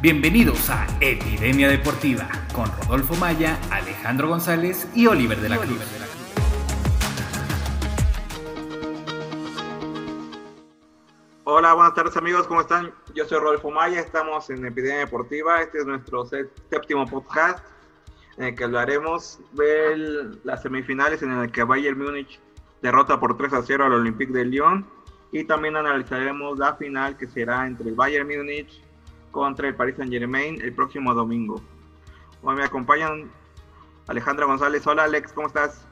Bienvenidos 0.00 0.70
a 0.70 0.86
Epidemia 1.00 1.68
Deportiva 1.68 2.28
con 2.54 2.70
Rodolfo 2.70 3.16
Maya, 3.16 3.58
Alejandro 3.68 4.28
González 4.28 4.88
y 4.94 5.08
Oliver 5.08 5.40
de 5.40 5.48
la 5.48 5.58
Cruz. 5.58 5.80
Hola, 11.42 11.74
buenas 11.74 11.94
tardes 11.94 12.16
amigos, 12.16 12.46
¿cómo 12.46 12.60
están? 12.60 12.94
Yo 13.12 13.24
soy 13.24 13.40
Rodolfo 13.40 13.72
Maya, 13.72 13.98
estamos 13.98 14.48
en 14.50 14.64
Epidemia 14.64 15.00
Deportiva, 15.00 15.62
este 15.62 15.78
es 15.78 15.86
nuestro 15.86 16.24
séptimo 16.26 17.04
podcast 17.04 17.66
en 18.36 18.44
el 18.44 18.54
que 18.54 18.62
hablaremos 18.62 19.40
de 19.54 20.38
las 20.44 20.62
semifinales 20.62 21.22
en 21.22 21.32
el 21.32 21.50
que 21.50 21.64
Bayern 21.64 21.98
Múnich 21.98 22.38
derrota 22.82 23.18
por 23.18 23.36
3 23.36 23.52
a 23.52 23.62
0 23.62 23.86
al 23.86 23.94
Olympique 23.94 24.32
de 24.32 24.44
Lyon 24.44 24.86
y 25.32 25.42
también 25.42 25.74
analizaremos 25.74 26.56
la 26.56 26.76
final 26.76 27.16
que 27.16 27.26
será 27.26 27.66
entre 27.66 27.88
el 27.88 27.96
Bayern 27.96 28.28
Múnich 28.28 28.80
contra 29.38 29.68
el 29.68 29.76
Paris 29.76 29.94
Saint 29.96 30.10
Germain 30.10 30.60
el 30.60 30.72
próximo 30.72 31.14
domingo. 31.14 31.62
Hoy 32.42 32.56
me 32.56 32.64
acompañan 32.64 33.30
Alejandra 34.08 34.46
González. 34.46 34.84
Hola 34.84 35.04
Alex, 35.04 35.32
¿cómo 35.32 35.46
estás? 35.46 35.86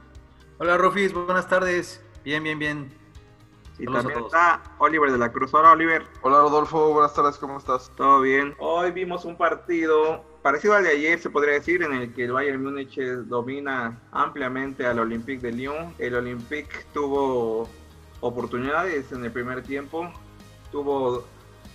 Hola 0.59 0.77
Rofis, 0.77 1.15
buenas 1.15 1.49
tardes. 1.49 2.05
Bien, 2.25 2.43
bien, 2.43 2.59
bien. 2.59 2.93
Y 3.79 3.85
también 3.87 4.19
está 4.19 4.65
Oliver 4.79 5.13
de 5.13 5.19
la 5.19 5.31
Cruz. 5.31 5.55
Hola 5.55 5.71
Oliver. 5.71 6.03
Hola 6.23 6.39
Rodolfo, 6.39 6.93
buenas 6.93 7.15
tardes, 7.15 7.39
¿cómo 7.39 7.59
estás? 7.59 7.93
Todo 7.95 8.23
bien. 8.23 8.53
Hoy 8.59 8.91
vimos 8.91 9.25
un 9.25 9.37
partido 9.37 10.25
parecido 10.43 10.75
al 10.75 10.83
de 10.83 10.91
ayer, 10.91 11.21
se 11.21 11.31
podría 11.31 11.55
decir, 11.55 11.85
en 11.85 11.93
el 11.93 12.15
que 12.15 12.25
el 12.25 12.33
Bayern 12.33 12.61
Múnich 12.61 12.99
domina 13.29 13.97
ampliamente 14.11 14.85
al 14.85 14.99
Olympique 14.99 15.41
de 15.41 15.53
Lyon. 15.53 15.95
El 15.99 16.17
Olympique 16.17 16.85
tuvo 16.93 17.69
oportunidades 18.19 19.13
en 19.13 19.25
el 19.25 19.31
primer 19.31 19.63
tiempo, 19.63 20.11
tuvo 20.73 21.25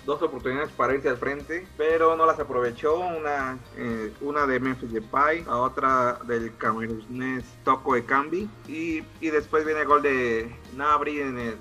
dos 0.06 0.22
oportunidades 0.22 0.72
para 0.72 0.96
irse 0.96 1.10
al 1.10 1.18
frente, 1.18 1.68
pero 1.78 2.16
no 2.16 2.26
las 2.26 2.40
aprovechó. 2.40 3.00
Una, 3.00 3.58
eh, 3.78 4.12
una 4.22 4.46
de 4.48 4.60
Memphis 4.60 4.92
Depay, 4.92 5.44
la 5.46 5.58
otra 5.58 6.20
del 6.26 6.56
camerunés 6.58 7.44
Toko 7.64 7.96
Ekambi. 7.96 8.50
Y, 8.68 9.04
y 9.20 9.30
después 9.30 9.66
viene 9.66 9.82
el 9.82 9.88
gol 9.88 10.02
de 10.02 10.56
Nabri 10.76 11.22
en 11.22 11.38
el, 11.38 11.58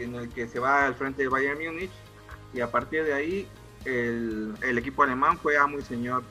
en 0.00 0.14
el 0.14 0.28
que 0.28 0.48
se 0.48 0.58
va 0.58 0.86
al 0.86 0.94
frente 0.94 1.22
del 1.22 1.30
Bayern 1.30 1.58
Múnich. 1.58 1.90
Y 2.54 2.60
a 2.60 2.70
partir 2.70 3.04
de 3.04 3.14
ahí, 3.14 3.48
el, 3.84 4.54
el 4.62 4.78
equipo 4.78 5.02
alemán 5.02 5.38
fue 5.38 5.56
amo 5.56 5.78
y 5.78 5.82
señor 5.82 6.22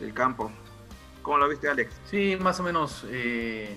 del 0.00 0.12
campo. 0.12 0.50
¿Cómo 1.22 1.38
lo 1.38 1.48
viste, 1.48 1.68
Alex? 1.68 1.94
Sí, 2.04 2.36
más 2.40 2.58
o 2.58 2.64
menos 2.64 3.04
eh, 3.08 3.76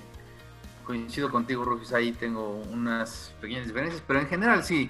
coincido 0.83 1.29
contigo, 1.29 1.63
Rufus. 1.63 1.93
Ahí 1.93 2.11
tengo 2.11 2.55
unas 2.71 3.33
pequeñas 3.39 3.67
diferencias, 3.67 4.01
pero 4.05 4.19
en 4.19 4.27
general 4.27 4.63
sí 4.63 4.89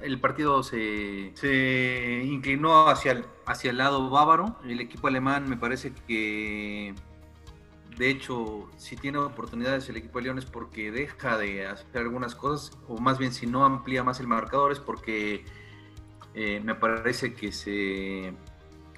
el 0.00 0.20
partido 0.20 0.62
se, 0.62 1.32
se 1.34 2.22
inclinó 2.24 2.88
hacia 2.88 3.12
el, 3.12 3.24
hacia 3.46 3.70
el 3.70 3.78
lado 3.78 4.10
bávaro. 4.10 4.56
El 4.64 4.80
equipo 4.80 5.08
alemán 5.08 5.48
me 5.48 5.56
parece 5.56 5.92
que, 6.06 6.94
de 7.96 8.10
hecho, 8.10 8.70
si 8.76 8.96
tiene 8.96 9.18
oportunidades 9.18 9.88
el 9.88 9.96
equipo 9.96 10.18
de 10.18 10.24
León 10.24 10.38
es 10.38 10.46
porque 10.46 10.90
deja 10.90 11.36
de 11.36 11.66
hacer 11.66 12.02
algunas 12.02 12.34
cosas, 12.34 12.78
o 12.86 12.98
más 12.98 13.18
bien 13.18 13.32
si 13.32 13.46
no 13.46 13.64
amplía 13.64 14.04
más 14.04 14.20
el 14.20 14.28
marcador 14.28 14.72
es 14.72 14.78
porque 14.78 15.44
eh, 16.34 16.60
me 16.64 16.74
parece 16.74 17.34
que 17.34 17.50
se 17.50 18.32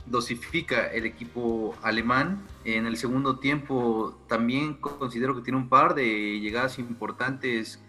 dosifica 0.07 0.87
el 0.89 1.07
equipo 1.07 1.75
alemán. 1.83 2.47
En 2.65 2.87
el 2.87 2.97
segundo 2.97 3.39
tiempo 3.39 4.19
también 4.29 4.75
considero 4.75 5.35
que 5.35 5.43
tiene 5.43 5.59
un 5.59 5.69
par 5.69 5.95
de 5.95 6.41
llegadas 6.41 6.79
importantes 6.79 7.83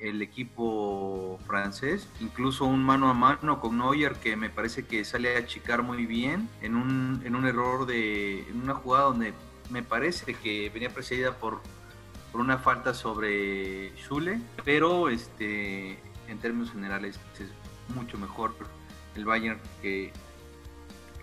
el 0.00 0.20
equipo 0.22 1.38
francés, 1.46 2.08
incluso 2.20 2.64
un 2.66 2.84
mano 2.84 3.08
a 3.08 3.14
mano 3.14 3.60
con 3.60 3.78
Neuer 3.78 4.16
que 4.16 4.36
me 4.36 4.50
parece 4.50 4.84
que 4.84 5.04
sale 5.04 5.36
a 5.36 5.38
achicar 5.38 5.82
muy 5.82 6.06
bien 6.06 6.48
en 6.60 6.76
un, 6.76 7.22
en 7.24 7.34
un 7.34 7.46
error 7.46 7.86
de 7.86 8.40
en 8.48 8.62
una 8.62 8.74
jugada 8.74 9.04
donde 9.04 9.32
me 9.70 9.82
parece 9.82 10.34
que 10.34 10.70
venía 10.70 10.90
precedida 10.90 11.38
por, 11.38 11.60
por 12.30 12.40
una 12.40 12.58
falta 12.58 12.94
sobre 12.94 13.96
Schule, 13.96 14.40
pero 14.64 15.08
este 15.08 15.98
en 16.28 16.38
términos 16.40 16.72
generales 16.72 17.18
es 17.40 17.48
mucho 17.94 18.18
mejor 18.18 18.54
el 19.14 19.24
Bayern 19.24 19.60
que, 19.80 20.12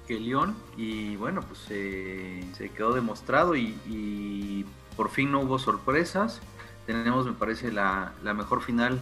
que 0.07 0.19
Lyon. 0.19 0.55
Y 0.77 1.15
bueno 1.17 1.41
pues 1.41 1.59
se 1.59 2.69
quedó 2.75 2.93
demostrado 2.93 3.55
y 3.55 4.65
por 4.95 5.09
fin 5.09 5.31
no 5.31 5.41
hubo 5.41 5.59
sorpresas 5.59 6.41
tenemos, 6.85 7.25
me 7.25 7.33
parece, 7.33 7.71
la, 7.71 8.13
mejor 8.23 8.61
final 8.61 9.01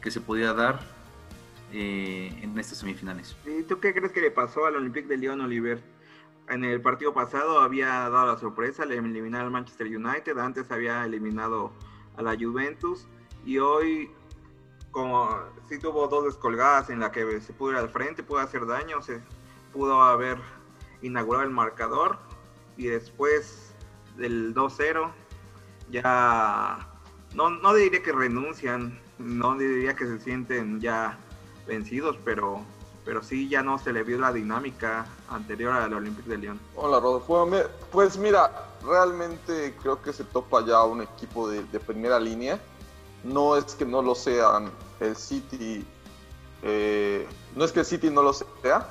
que 0.00 0.10
se 0.10 0.20
podía 0.20 0.52
dar 0.52 0.80
eh, 1.72 2.36
en 2.42 2.58
estas 2.58 2.78
semifinales. 2.78 3.36
¿Y 3.46 3.62
tú 3.62 3.80
qué 3.80 3.94
crees 3.94 4.12
que 4.12 4.20
le 4.20 4.30
pasó 4.30 4.66
al 4.66 4.76
Olympique 4.76 5.08
de 5.08 5.16
Lyon, 5.16 5.40
Oliver? 5.40 5.82
En 6.48 6.64
el 6.64 6.80
partido 6.80 7.14
pasado 7.14 7.60
había 7.60 7.86
dado 8.10 8.26
la 8.26 8.38
sorpresa, 8.38 8.84
le 8.84 8.96
eliminar 8.96 9.42
al 9.42 9.50
Manchester 9.50 9.86
United, 9.86 10.36
antes 10.38 10.70
había 10.70 11.04
eliminado 11.04 11.72
a 12.16 12.22
la 12.22 12.36
Juventus 12.36 13.06
y 13.44 13.58
hoy 13.58 14.10
como 14.90 15.30
sí 15.68 15.78
tuvo 15.78 16.06
dos 16.08 16.26
descolgadas 16.26 16.90
en 16.90 17.00
la 17.00 17.10
que 17.10 17.40
se 17.40 17.52
pudo 17.52 17.72
ir 17.72 17.78
al 17.78 17.88
frente, 17.88 18.22
pudo 18.22 18.40
hacer 18.40 18.66
daño, 18.66 19.00
se 19.00 19.20
pudo 19.72 20.02
haber 20.02 20.38
inaugurado 21.00 21.44
el 21.44 21.50
marcador 21.50 22.18
y 22.76 22.88
después 22.88 23.74
del 24.16 24.54
2-0 24.54 25.10
ya 25.90 26.91
no, 27.34 27.50
no 27.50 27.74
diría 27.74 28.02
que 28.02 28.12
renuncian, 28.12 28.98
no 29.18 29.56
diría 29.56 29.94
que 29.94 30.06
se 30.06 30.18
sienten 30.20 30.80
ya 30.80 31.18
vencidos, 31.66 32.16
pero, 32.24 32.60
pero 33.04 33.22
sí 33.22 33.48
ya 33.48 33.62
no 33.62 33.78
se 33.78 33.92
le 33.92 34.02
vio 34.02 34.18
la 34.18 34.32
dinámica 34.32 35.06
anterior 35.28 35.72
al 35.72 35.94
Olympique 35.94 36.28
de 36.28 36.38
Lyon. 36.38 36.60
Hola 36.76 37.00
Rodolfo, 37.00 37.48
pues 37.90 38.16
mira, 38.18 38.68
realmente 38.84 39.74
creo 39.80 40.00
que 40.02 40.12
se 40.12 40.24
topa 40.24 40.64
ya 40.64 40.82
un 40.84 41.02
equipo 41.02 41.48
de, 41.48 41.62
primera 41.80 42.18
línea. 42.18 42.60
No 43.24 43.56
es 43.56 43.74
que 43.74 43.84
no 43.86 44.02
lo 44.02 44.16
sean 44.16 44.70
el 44.98 45.14
City, 45.16 45.86
eh, 46.62 47.26
no 47.54 47.64
es 47.64 47.70
que 47.70 47.80
el 47.80 47.86
City 47.86 48.10
no 48.10 48.22
lo 48.22 48.32
sea, 48.32 48.88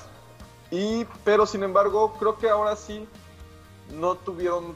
y, 0.72 1.06
pero 1.25 1.46
sin 1.46 1.63
embargo 1.63 2.16
creo 2.18 2.38
que 2.38 2.50
ahora 2.50 2.78
sí 2.78 3.06
no 4.00 4.16
tuvieron 4.16 4.73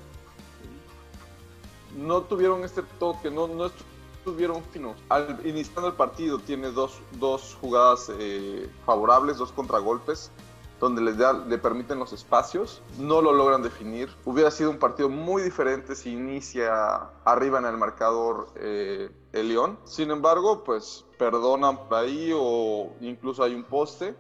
no 1.96 2.22
tuvieron 2.24 2.64
este 2.64 2.84
toque, 3.00 3.32
no, 3.32 3.48
no 3.48 3.72
estuvieron 4.18 4.64
finos. 4.66 4.98
Al 5.10 5.40
iniciando 5.46 5.88
el 5.90 5.96
partido 5.96 6.40
tiene 6.40 6.72
dos, 6.72 7.00
dos 7.20 7.58
jugadas 7.62 8.12
eh, 8.20 8.70
favorables, 8.86 9.38
dos 9.38 9.52
contragolpes, 9.52 10.32
donde 10.80 11.02
les 11.02 11.18
da, 11.18 11.34
le 11.34 11.58
permiten 11.58 12.00
los 12.00 12.12
espacios, 12.12 12.82
no 12.98 13.22
lo 13.22 13.32
logran 13.32 13.62
definir. 13.62 14.10
Hubiera 14.26 14.52
sido 14.52 14.72
un 14.72 14.78
partido 14.78 15.10
muy 15.10 15.42
diferente 15.42 15.96
si 15.96 16.12
inicia 16.12 17.10
arriba 17.24 17.60
en 17.60 17.66
el 17.66 17.78
marcador 17.78 18.48
eh, 18.56 19.10
el 19.32 19.50
León. 19.50 19.80
Sin 19.86 20.12
embargo, 20.12 20.64
pues 20.64 21.06
perdonan 21.18 21.80
ahí 21.92 22.32
o 22.36 22.94
incluso 23.02 23.44
hay 23.44 23.56
un 23.56 23.64
poste. 23.64 24.16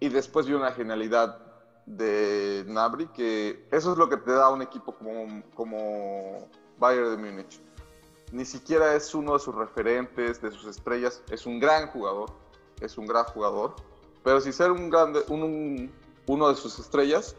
Y 0.00 0.08
después 0.08 0.46
viene 0.46 0.62
una 0.62 0.72
genialidad 0.72 1.49
de 1.96 2.64
Nabri, 2.68 3.06
que 3.08 3.66
eso 3.70 3.92
es 3.92 3.98
lo 3.98 4.08
que 4.08 4.16
te 4.16 4.32
da 4.32 4.50
un 4.50 4.62
equipo 4.62 4.94
como, 4.94 5.42
como 5.54 6.48
Bayern 6.78 7.10
de 7.10 7.16
Múnich. 7.16 7.60
Ni 8.32 8.44
siquiera 8.44 8.94
es 8.94 9.14
uno 9.14 9.32
de 9.32 9.40
sus 9.40 9.54
referentes, 9.54 10.40
de 10.40 10.52
sus 10.52 10.66
estrellas, 10.66 11.22
es 11.30 11.46
un 11.46 11.58
gran 11.58 11.88
jugador, 11.88 12.30
es 12.80 12.96
un 12.96 13.06
gran 13.06 13.24
jugador, 13.24 13.74
pero 14.22 14.40
si 14.40 14.52
ser 14.52 14.70
un 14.70 14.88
grande, 14.88 15.20
un, 15.28 15.90
uno 16.26 16.48
de 16.48 16.54
sus 16.54 16.78
estrellas, 16.78 17.34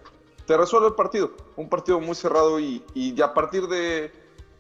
te 0.45 0.57
resuelve 0.57 0.87
el 0.87 0.95
partido, 0.95 1.31
un 1.55 1.69
partido 1.69 2.01
muy 2.01 2.15
cerrado 2.15 2.59
y, 2.59 2.83
y 2.93 3.19
a 3.21 3.33
partir 3.33 3.67
de, 3.67 4.11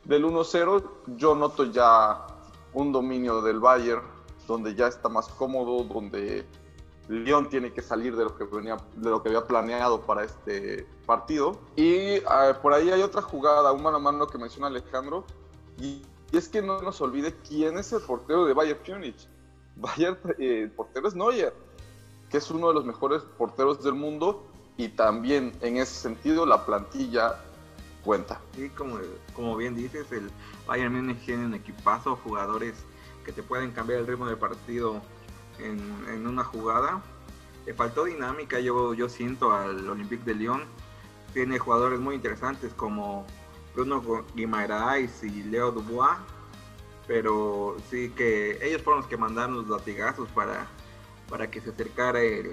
del 0.05 0.23
1-0 0.23 0.83
yo 1.17 1.35
noto 1.35 1.65
ya 1.65 2.27
un 2.73 2.93
dominio 2.93 3.41
del 3.41 3.59
Bayern, 3.59 4.03
donde 4.47 4.73
ya 4.73 4.87
está 4.87 5.09
más 5.09 5.27
cómodo, 5.27 5.83
donde 5.83 6.45
León 7.11 7.49
tiene 7.49 7.73
que 7.73 7.81
salir 7.81 8.15
de 8.15 8.23
lo 8.23 8.37
que 8.37 8.45
venía, 8.45 8.77
de 8.95 9.09
lo 9.09 9.21
que 9.21 9.29
había 9.29 9.45
planeado 9.45 10.01
para 10.01 10.23
este 10.23 10.87
partido. 11.05 11.59
Y 11.75 12.23
ah, 12.25 12.57
por 12.61 12.73
ahí 12.73 12.89
hay 12.89 13.01
otra 13.01 13.21
jugada, 13.21 13.71
un 13.73 13.83
mano 13.83 13.97
a 13.97 13.99
mano 13.99 14.27
que 14.27 14.37
menciona 14.37 14.67
Alejandro. 14.67 15.25
Y, 15.77 16.01
es 16.31 16.47
que 16.47 16.61
no 16.61 16.81
nos 16.81 17.01
olvide 17.01 17.35
quién 17.45 17.77
es 17.77 17.91
el 17.91 18.01
portero 18.01 18.45
de 18.45 18.53
Bayern 18.53 18.79
Múnich. 18.87 19.27
Bayern, 19.75 20.17
eh, 20.39 20.61
el 20.63 20.71
portero 20.71 21.09
es 21.09 21.13
Neuer, 21.13 21.53
que 22.29 22.37
es 22.37 22.49
uno 22.49 22.69
de 22.69 22.75
los 22.75 22.85
mejores 22.85 23.21
porteros 23.37 23.83
del 23.83 23.95
mundo. 23.95 24.47
Y 24.77 24.87
también 24.87 25.51
en 25.59 25.75
ese 25.75 25.93
sentido 25.93 26.45
la 26.45 26.65
plantilla 26.65 27.43
cuenta. 28.05 28.39
Sí, 28.55 28.69
como, 28.69 28.99
como 29.35 29.57
bien 29.57 29.75
dices, 29.75 30.09
el 30.13 30.31
Bayern 30.65 30.95
Múnich 30.95 31.25
tiene 31.25 31.45
un 31.45 31.55
equipazo, 31.55 32.15
jugadores 32.23 32.75
que 33.25 33.33
te 33.33 33.43
pueden 33.43 33.71
cambiar 33.71 33.99
el 33.99 34.07
ritmo 34.07 34.25
del 34.25 34.37
partido 34.37 35.01
en, 35.59 36.27
una 36.27 36.43
jugada. 36.43 37.01
Le 37.65 37.73
faltó 37.73 38.05
dinámica, 38.05 38.59
yo, 38.59 38.93
yo 38.93 39.09
siento, 39.09 39.51
al 39.51 39.87
Olympique 39.89 40.23
de 40.25 40.35
Lyon. 40.35 40.63
Tiene 41.33 41.59
jugadores 41.59 41.99
muy 41.99 42.15
interesantes 42.15 42.73
como 42.73 43.25
Bruno 43.73 44.25
Guimaraes 44.35 45.23
y 45.23 45.43
Leo 45.43 45.71
Dubois. 45.71 46.17
Pero 47.07 47.77
sí 47.89 48.09
que 48.15 48.57
ellos 48.65 48.81
fueron 48.81 49.01
los 49.01 49.09
que 49.09 49.17
mandaron 49.17 49.55
los 49.55 49.67
latigazos 49.67 50.29
para, 50.29 50.67
para 51.29 51.49
que 51.49 51.59
se 51.59 51.71
acercara 51.71 52.21
el, 52.21 52.51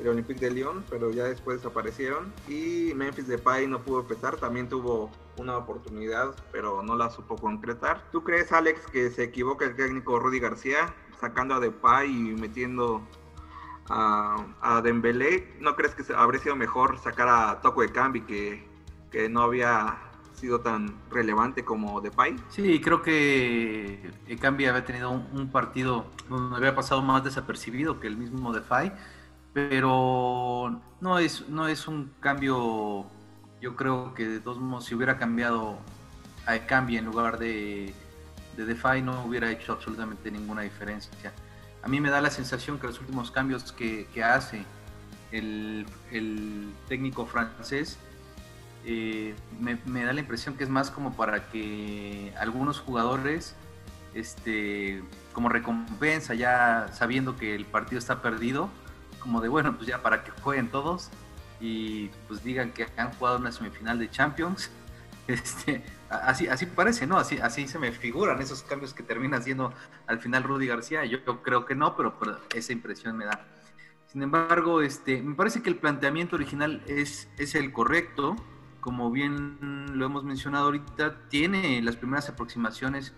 el 0.00 0.08
Olympique 0.08 0.40
de 0.40 0.50
Lyon, 0.50 0.84
pero 0.88 1.10
ya 1.10 1.24
después 1.24 1.58
desaparecieron. 1.58 2.32
Y 2.48 2.92
Memphis 2.94 3.28
Depay 3.28 3.66
no 3.66 3.82
pudo 3.82 4.00
empezar, 4.00 4.36
también 4.36 4.68
tuvo 4.68 5.10
una 5.36 5.56
oportunidad, 5.56 6.34
pero 6.52 6.82
no 6.82 6.96
la 6.96 7.10
supo 7.10 7.36
concretar. 7.36 8.02
¿Tú 8.10 8.24
crees, 8.24 8.52
Alex, 8.52 8.86
que 8.86 9.10
se 9.10 9.24
equivoca 9.24 9.64
el 9.64 9.76
técnico 9.76 10.18
Rudy 10.18 10.40
García 10.40 10.92
sacando 11.20 11.54
a 11.54 11.60
Depay 11.60 12.10
y 12.10 12.34
metiendo 12.34 13.06
a, 13.88 14.44
a 14.60 14.80
Dembélé? 14.80 15.56
¿No 15.60 15.76
crees 15.76 15.94
que 15.94 16.12
habría 16.14 16.40
sido 16.40 16.56
mejor 16.56 16.98
sacar 16.98 17.28
a 17.28 17.60
Toco 17.60 17.82
de 17.82 17.90
Cambi, 17.90 18.22
que, 18.22 18.66
que 19.10 19.28
no 19.28 19.42
había 19.42 19.98
sido 20.34 20.60
tan 20.60 20.94
relevante 21.10 21.64
como 21.64 22.00
Depay? 22.00 22.36
Sí, 22.48 22.80
creo 22.80 23.02
que 23.02 24.10
Cambi 24.40 24.66
había 24.66 24.84
tenido 24.84 25.10
un, 25.10 25.50
partido 25.52 26.06
donde 26.28 26.56
había 26.56 26.74
pasado 26.74 27.02
más 27.02 27.22
desapercibido 27.22 28.00
que 28.00 28.06
el 28.06 28.16
mismo 28.16 28.52
Depay 28.52 28.92
pero 29.52 30.80
no 31.00 31.18
es, 31.18 31.48
no 31.48 31.66
es 31.66 31.88
un 31.88 32.12
cambio, 32.20 33.06
yo 33.60 33.76
creo 33.76 34.14
que 34.14 34.26
de 34.26 34.40
todos 34.40 34.58
modos 34.60 34.84
si 34.84 34.94
hubiera 34.94 35.18
cambiado 35.18 35.78
a 36.46 36.58
Cambi 36.66 36.96
en 36.96 37.06
lugar 37.06 37.38
de, 37.38 37.92
de 38.60 38.74
DeFi 38.74 39.02
no 39.02 39.24
hubiera 39.24 39.50
hecho 39.50 39.72
absolutamente 39.72 40.30
ninguna 40.30 40.62
diferencia. 40.62 41.32
A 41.82 41.88
mí 41.88 42.00
me 42.00 42.10
da 42.10 42.20
la 42.20 42.30
sensación 42.30 42.78
que 42.78 42.86
los 42.86 43.00
últimos 43.00 43.30
cambios 43.30 43.72
que, 43.72 44.06
hace 44.22 44.64
el, 45.32 45.86
el, 46.10 46.70
técnico 46.88 47.24
francés 47.24 47.98
eh, 48.84 49.34
me, 49.58 49.78
me, 49.86 50.04
da 50.04 50.12
la 50.12 50.20
impresión 50.20 50.56
que 50.56 50.64
es 50.64 50.70
más 50.70 50.90
como 50.90 51.14
para 51.14 51.48
que 51.50 52.34
algunos 52.38 52.80
jugadores, 52.80 53.54
este, 54.14 55.02
como 55.32 55.48
recompensa, 55.48 56.34
ya 56.34 56.88
sabiendo 56.92 57.36
que 57.36 57.54
el 57.54 57.64
partido 57.64 57.98
está 57.98 58.20
perdido, 58.20 58.68
como 59.20 59.40
de 59.40 59.48
bueno, 59.48 59.74
pues 59.76 59.88
ya 59.88 60.02
para 60.02 60.22
que 60.22 60.32
jueguen 60.42 60.68
todos 60.70 61.10
y 61.60 62.08
pues 62.28 62.42
digan 62.42 62.72
que 62.72 62.86
han 62.96 63.12
jugado 63.12 63.38
una 63.38 63.52
semifinal 63.52 63.98
de 63.98 64.10
Champions. 64.10 64.70
Este, 65.26 65.84
así, 66.08 66.48
así 66.48 66.66
parece, 66.66 67.06
¿no? 67.06 67.16
Así, 67.16 67.38
así 67.38 67.68
se 67.68 67.78
me 67.78 67.92
figuran 67.92 68.40
esos 68.40 68.62
cambios 68.62 68.94
que 68.94 69.02
termina 69.02 69.36
haciendo 69.36 69.72
al 70.06 70.20
final 70.20 70.42
Rudy 70.42 70.66
García. 70.66 71.04
Yo, 71.04 71.22
creo 71.42 71.66
que 71.66 71.74
no, 71.74 71.96
pero, 71.96 72.18
pero, 72.18 72.38
esa 72.54 72.72
impresión 72.72 73.16
me 73.16 73.26
da. 73.26 73.46
Sin 74.06 74.22
embargo, 74.22 74.82
este, 74.82 75.22
me 75.22 75.34
parece 75.34 75.62
que 75.62 75.70
el 75.70 75.76
planteamiento 75.76 76.36
original 76.36 76.82
es, 76.86 77.28
es 77.38 77.54
el 77.54 77.72
correcto. 77.72 78.36
Como 78.80 79.10
bien 79.10 79.98
lo 79.98 80.06
hemos 80.06 80.24
mencionado 80.24 80.64
ahorita, 80.66 81.28
tiene 81.28 81.80
las 81.82 81.96
primeras 81.96 82.28
aproximaciones 82.28 83.12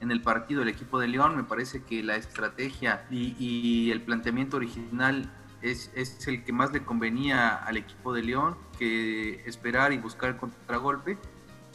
en 0.00 0.10
el 0.10 0.22
partido 0.22 0.60
del 0.60 0.68
equipo 0.68 1.00
de 1.00 1.08
León. 1.08 1.36
Me 1.36 1.44
parece 1.44 1.82
que 1.82 2.02
la 2.02 2.16
estrategia 2.16 3.06
y, 3.10 3.34
y 3.38 3.90
el 3.90 4.02
planteamiento 4.02 4.56
original 4.56 5.32
es, 5.62 5.90
es, 5.94 6.26
el 6.28 6.44
que 6.44 6.52
más 6.52 6.72
le 6.72 6.84
convenía 6.84 7.54
al 7.56 7.76
equipo 7.76 8.12
de 8.12 8.22
León 8.22 8.56
que 8.78 9.42
esperar 9.46 9.92
y 9.92 9.98
buscar 9.98 10.30
el 10.30 10.36
contragolpe. 10.36 11.18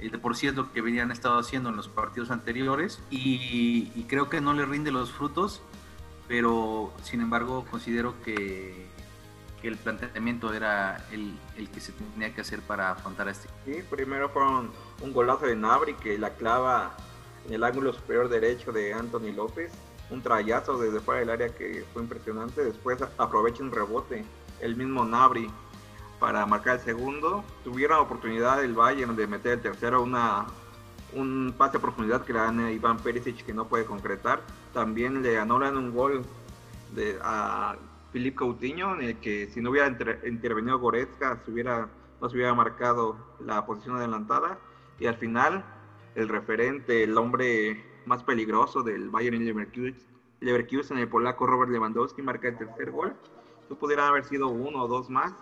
De 0.09 0.17
por 0.17 0.35
sí 0.35 0.47
es 0.47 0.55
lo 0.55 0.71
que 0.71 0.81
venían 0.81 1.11
estado 1.11 1.37
haciendo 1.37 1.69
en 1.69 1.75
los 1.75 1.87
partidos 1.87 2.31
anteriores 2.31 3.01
y, 3.11 4.03
creo 4.07 4.29
que 4.29 4.41
no 4.41 4.53
le 4.53 4.65
rinde 4.65 4.91
los 4.91 5.11
frutos, 5.11 5.61
pero 6.27 6.91
sin 7.03 7.21
embargo 7.21 7.65
considero 7.69 8.15
que, 8.23 8.89
el 9.63 9.77
planteamiento 9.77 10.51
era 10.55 11.05
el, 11.11 11.37
el, 11.55 11.69
que 11.69 11.79
se 11.79 11.91
tenía 11.91 12.33
que 12.33 12.41
hacer 12.41 12.61
para 12.61 12.89
afrontar 12.89 13.27
a 13.27 13.31
este. 13.31 13.47
Sí, 13.63 13.83
primero 13.91 14.27
fue 14.29 14.43
un, 14.43 14.71
un 15.01 15.13
golazo 15.13 15.45
de 15.45 15.55
Nabri 15.55 15.93
que 15.93 16.17
la 16.17 16.31
clava 16.31 16.97
en 17.47 17.53
el 17.53 17.63
ángulo 17.63 17.93
superior 17.93 18.27
derecho 18.27 18.71
de 18.71 18.91
Anthony 18.91 19.31
López 19.35 19.71
un 20.11 20.21
trayazo 20.21 20.77
desde 20.77 20.99
fuera 20.99 21.21
del 21.21 21.29
área 21.29 21.49
que 21.49 21.85
fue 21.93 22.01
impresionante. 22.03 22.63
Después 22.63 22.99
aprovecha 23.17 23.63
un 23.63 23.71
rebote 23.71 24.25
el 24.59 24.75
mismo 24.75 25.05
Nabri 25.05 25.49
para 26.21 26.45
marcar 26.45 26.75
el 26.75 26.81
segundo. 26.81 27.43
Tuvieron 27.63 27.99
oportunidad 27.99 28.63
el 28.63 28.75
Bayern 28.75 29.15
de 29.15 29.25
meter 29.25 29.53
el 29.53 29.61
tercero, 29.61 30.03
una, 30.03 30.45
un 31.13 31.53
pase 31.57 31.77
a 31.77 31.81
profundidad 31.81 32.23
que 32.23 32.31
le 32.31 32.39
dan 32.39 32.59
a 32.59 32.71
Iván 32.71 32.99
Perisic 32.99 33.43
que 33.43 33.53
no 33.55 33.67
puede 33.67 33.85
concretar. 33.85 34.39
También 34.71 35.23
le 35.23 35.39
anulan 35.39 35.75
un 35.75 35.91
gol 35.91 36.21
de, 36.93 37.17
a 37.23 37.75
Philippe 38.13 38.35
Coutinho 38.35 38.93
en 38.93 39.01
el 39.01 39.17
que 39.17 39.47
si 39.47 39.61
no 39.61 39.71
hubiera 39.71 39.87
intervenido 39.87 40.77
Goretzka 40.77 41.39
se 41.43 41.51
hubiera, 41.51 41.89
no 42.21 42.29
se 42.29 42.35
hubiera 42.35 42.53
marcado 42.53 43.17
la 43.43 43.65
posición 43.65 43.97
adelantada. 43.97 44.59
Y 44.99 45.07
al 45.07 45.15
final 45.15 45.65
el 46.13 46.29
referente, 46.29 47.03
el 47.03 47.17
hombre 47.17 47.83
más 48.05 48.23
peligroso 48.23 48.83
del 48.83 49.09
Bayern 49.09 49.43
Leverkusen, 49.43 49.97
Leverkusen, 50.39 50.99
el 50.99 51.07
polaco 51.07 51.47
Robert 51.47 51.71
Lewandowski 51.71 52.21
marca 52.21 52.47
el 52.47 52.57
tercer 52.59 52.91
gol. 52.91 53.15
Tú 53.67 53.75
pudieran 53.75 54.09
haber 54.09 54.25
sido 54.25 54.49
uno 54.49 54.83
o 54.83 54.87
dos 54.87 55.09
más, 55.09 55.33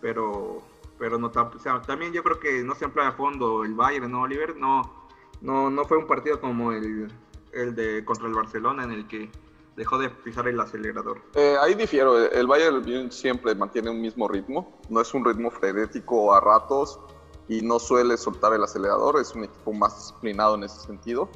pero 0.00 0.62
pero 0.98 1.18
no 1.18 1.28
o 1.28 1.80
también 1.86 2.12
yo 2.12 2.24
creo 2.24 2.40
que 2.40 2.62
no 2.64 2.74
se 2.74 2.84
emplea 2.84 3.08
a 3.08 3.12
fondo 3.12 3.64
el 3.64 3.74
Bayern, 3.74 4.10
no 4.10 4.22
Oliver, 4.22 4.56
no 4.56 5.08
no 5.40 5.70
no 5.70 5.84
fue 5.84 5.96
un 5.96 6.06
partido 6.06 6.40
como 6.40 6.72
el, 6.72 7.12
el 7.52 7.74
de 7.74 8.04
contra 8.04 8.26
el 8.26 8.34
Barcelona 8.34 8.84
en 8.84 8.92
el 8.92 9.06
que 9.06 9.30
dejó 9.76 9.96
de 9.98 10.10
pisar 10.10 10.48
el 10.48 10.58
acelerador. 10.58 11.20
Eh, 11.34 11.56
ahí 11.60 11.74
difiero, 11.74 12.18
el 12.18 12.46
Bayern 12.48 13.12
siempre 13.12 13.54
mantiene 13.54 13.90
un 13.90 14.00
mismo 14.00 14.26
ritmo, 14.26 14.80
no 14.88 15.00
es 15.00 15.14
un 15.14 15.24
ritmo 15.24 15.52
frenético 15.52 16.34
a 16.34 16.40
ratos 16.40 16.98
y 17.46 17.62
no 17.62 17.78
suele 17.78 18.16
soltar 18.16 18.52
el 18.54 18.64
acelerador, 18.64 19.20
es 19.20 19.34
un 19.36 19.44
equipo 19.44 19.72
más 19.72 19.96
disciplinado 19.96 20.56
en 20.56 20.64
ese 20.64 20.80
sentido 20.80 21.30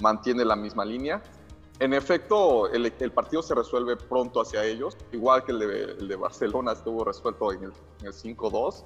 mantiene 0.00 0.44
la 0.44 0.56
misma 0.56 0.84
línea. 0.84 1.22
En 1.80 1.92
efecto, 1.92 2.70
el, 2.72 2.92
el, 2.98 3.12
partido 3.12 3.42
se 3.42 3.54
resuelve 3.54 3.96
pronto 3.96 4.40
hacia 4.40 4.64
ellos, 4.64 4.96
igual 5.10 5.44
que 5.44 5.52
el 5.52 5.58
de, 5.58 5.82
el 5.98 6.08
de 6.08 6.16
Barcelona 6.16 6.72
estuvo 6.72 7.04
resuelto 7.04 7.52
en 7.52 7.64
el, 7.64 7.72
el 8.02 8.12
5-2. 8.12 8.84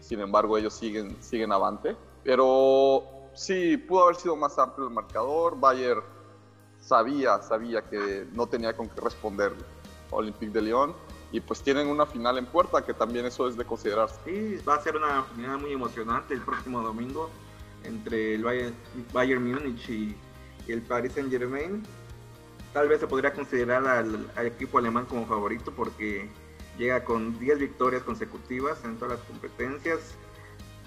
Sin 0.00 0.20
embargo, 0.20 0.58
ellos 0.58 0.74
siguen, 0.74 1.16
siguen 1.22 1.52
avante. 1.52 1.96
Pero 2.24 3.04
sí, 3.34 3.76
pudo 3.76 4.04
haber 4.04 4.16
sido 4.16 4.34
más 4.34 4.58
amplio 4.58 4.88
el 4.88 4.92
marcador. 4.92 5.58
Bayern 5.58 6.02
sabía, 6.80 7.40
sabía 7.40 7.82
que 7.82 8.26
no 8.32 8.46
tenía 8.46 8.76
con 8.76 8.88
qué 8.88 9.00
responder 9.00 9.52
Olympique 10.10 10.52
de 10.52 10.62
Lyon. 10.62 10.94
Y 11.30 11.40
pues 11.40 11.62
tienen 11.62 11.88
una 11.88 12.06
final 12.06 12.38
en 12.38 12.46
puerta, 12.46 12.84
que 12.84 12.94
también 12.94 13.26
eso 13.26 13.48
es 13.48 13.56
de 13.56 13.64
considerarse. 13.64 14.16
Sí, 14.24 14.62
va 14.68 14.74
a 14.74 14.80
ser 14.80 14.96
una 14.96 15.22
final 15.22 15.60
muy 15.60 15.72
emocionante 15.72 16.34
el 16.34 16.40
próximo 16.40 16.80
domingo 16.80 17.30
entre 17.82 18.34
el 18.34 18.44
Bayern, 18.44 18.74
Bayern 19.12 19.52
Múnich 19.52 19.88
y 19.88 20.16
el 20.68 20.82
Paris 20.82 21.12
Saint 21.12 21.30
Germain. 21.30 21.82
Tal 22.74 22.88
vez 22.88 23.00
se 23.00 23.06
podría 23.06 23.32
considerar 23.32 23.86
al, 23.86 24.28
equipo 24.44 24.76
alemán 24.76 25.06
como 25.06 25.26
favorito 25.26 25.72
porque 25.72 26.28
llega 26.76 27.04
con 27.04 27.38
10 27.38 27.58
victorias 27.58 28.02
consecutivas 28.02 28.84
en 28.84 28.96
todas 28.96 29.18
las 29.18 29.26
competencias. 29.26 30.00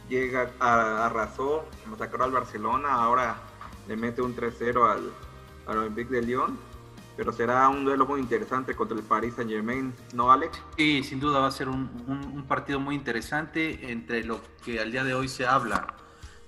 Llega, 0.07 0.51
a, 0.59 1.07
arrasó, 1.07 1.65
masacró 1.89 2.25
al 2.25 2.31
Barcelona, 2.31 2.93
ahora 2.93 3.37
le 3.87 3.95
mete 3.95 4.21
un 4.21 4.35
3-0 4.35 4.87
al, 4.87 5.11
al 5.65 5.77
Olympique 5.79 6.13
de 6.13 6.21
Lyon. 6.21 6.59
Pero 7.15 7.33
será 7.33 7.67
un 7.69 7.83
duelo 7.83 8.05
muy 8.05 8.19
interesante 8.19 8.75
contra 8.75 8.95
el 8.95 9.03
Paris 9.03 9.33
Saint 9.35 9.49
Germain, 9.49 9.91
¿no, 10.13 10.31
Alex? 10.31 10.61
Sí, 10.77 11.03
sin 11.03 11.19
duda 11.19 11.39
va 11.39 11.47
a 11.47 11.51
ser 11.51 11.67
un 11.67 12.45
partido 12.47 12.79
muy 12.79 12.93
interesante 12.93 13.91
entre 13.91 14.23
lo 14.23 14.39
que 14.63 14.79
al 14.79 14.91
día 14.91 15.03
de 15.03 15.15
hoy 15.15 15.27
se 15.27 15.47
habla 15.47 15.97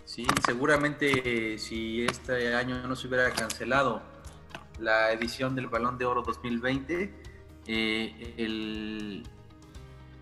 Sí, 0.09 0.25
seguramente 0.43 1.53
eh, 1.53 1.59
si 1.59 2.03
este 2.03 2.55
año 2.55 2.81
no 2.87 2.95
se 2.95 3.07
hubiera 3.07 3.29
cancelado 3.29 4.01
la 4.79 5.11
edición 5.11 5.55
del 5.55 5.67
Balón 5.67 5.97
de 5.97 6.05
Oro 6.05 6.21
2020, 6.21 7.13
eh, 7.67 9.23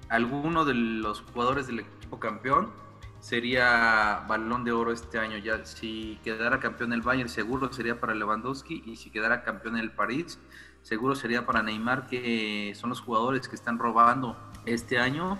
alguno 0.09 0.65
de 0.65 0.73
los 0.73 1.21
jugadores 1.21 1.67
del 1.67 1.79
equipo 1.79 2.19
campeón 2.19 2.71
sería 3.19 4.25
Balón 4.27 4.63
de 4.63 4.71
Oro 4.71 4.91
este 4.91 5.19
año. 5.19 5.37
Ya 5.37 5.65
si 5.65 6.19
quedara 6.23 6.59
campeón 6.59 6.93
el 6.93 7.01
Bayern, 7.01 7.29
seguro 7.29 7.71
sería 7.71 7.99
para 7.99 8.15
Lewandowski 8.15 8.83
y 8.85 8.95
si 8.95 9.09
quedara 9.09 9.43
campeón 9.43 9.77
el 9.77 9.91
París, 9.91 10.39
seguro 10.81 11.15
sería 11.15 11.45
para 11.45 11.63
Neymar, 11.63 12.07
que 12.07 12.73
son 12.75 12.89
los 12.89 13.01
jugadores 13.01 13.47
que 13.47 13.55
están 13.55 13.79
robando 13.79 14.37
este 14.65 14.99
año. 14.99 15.37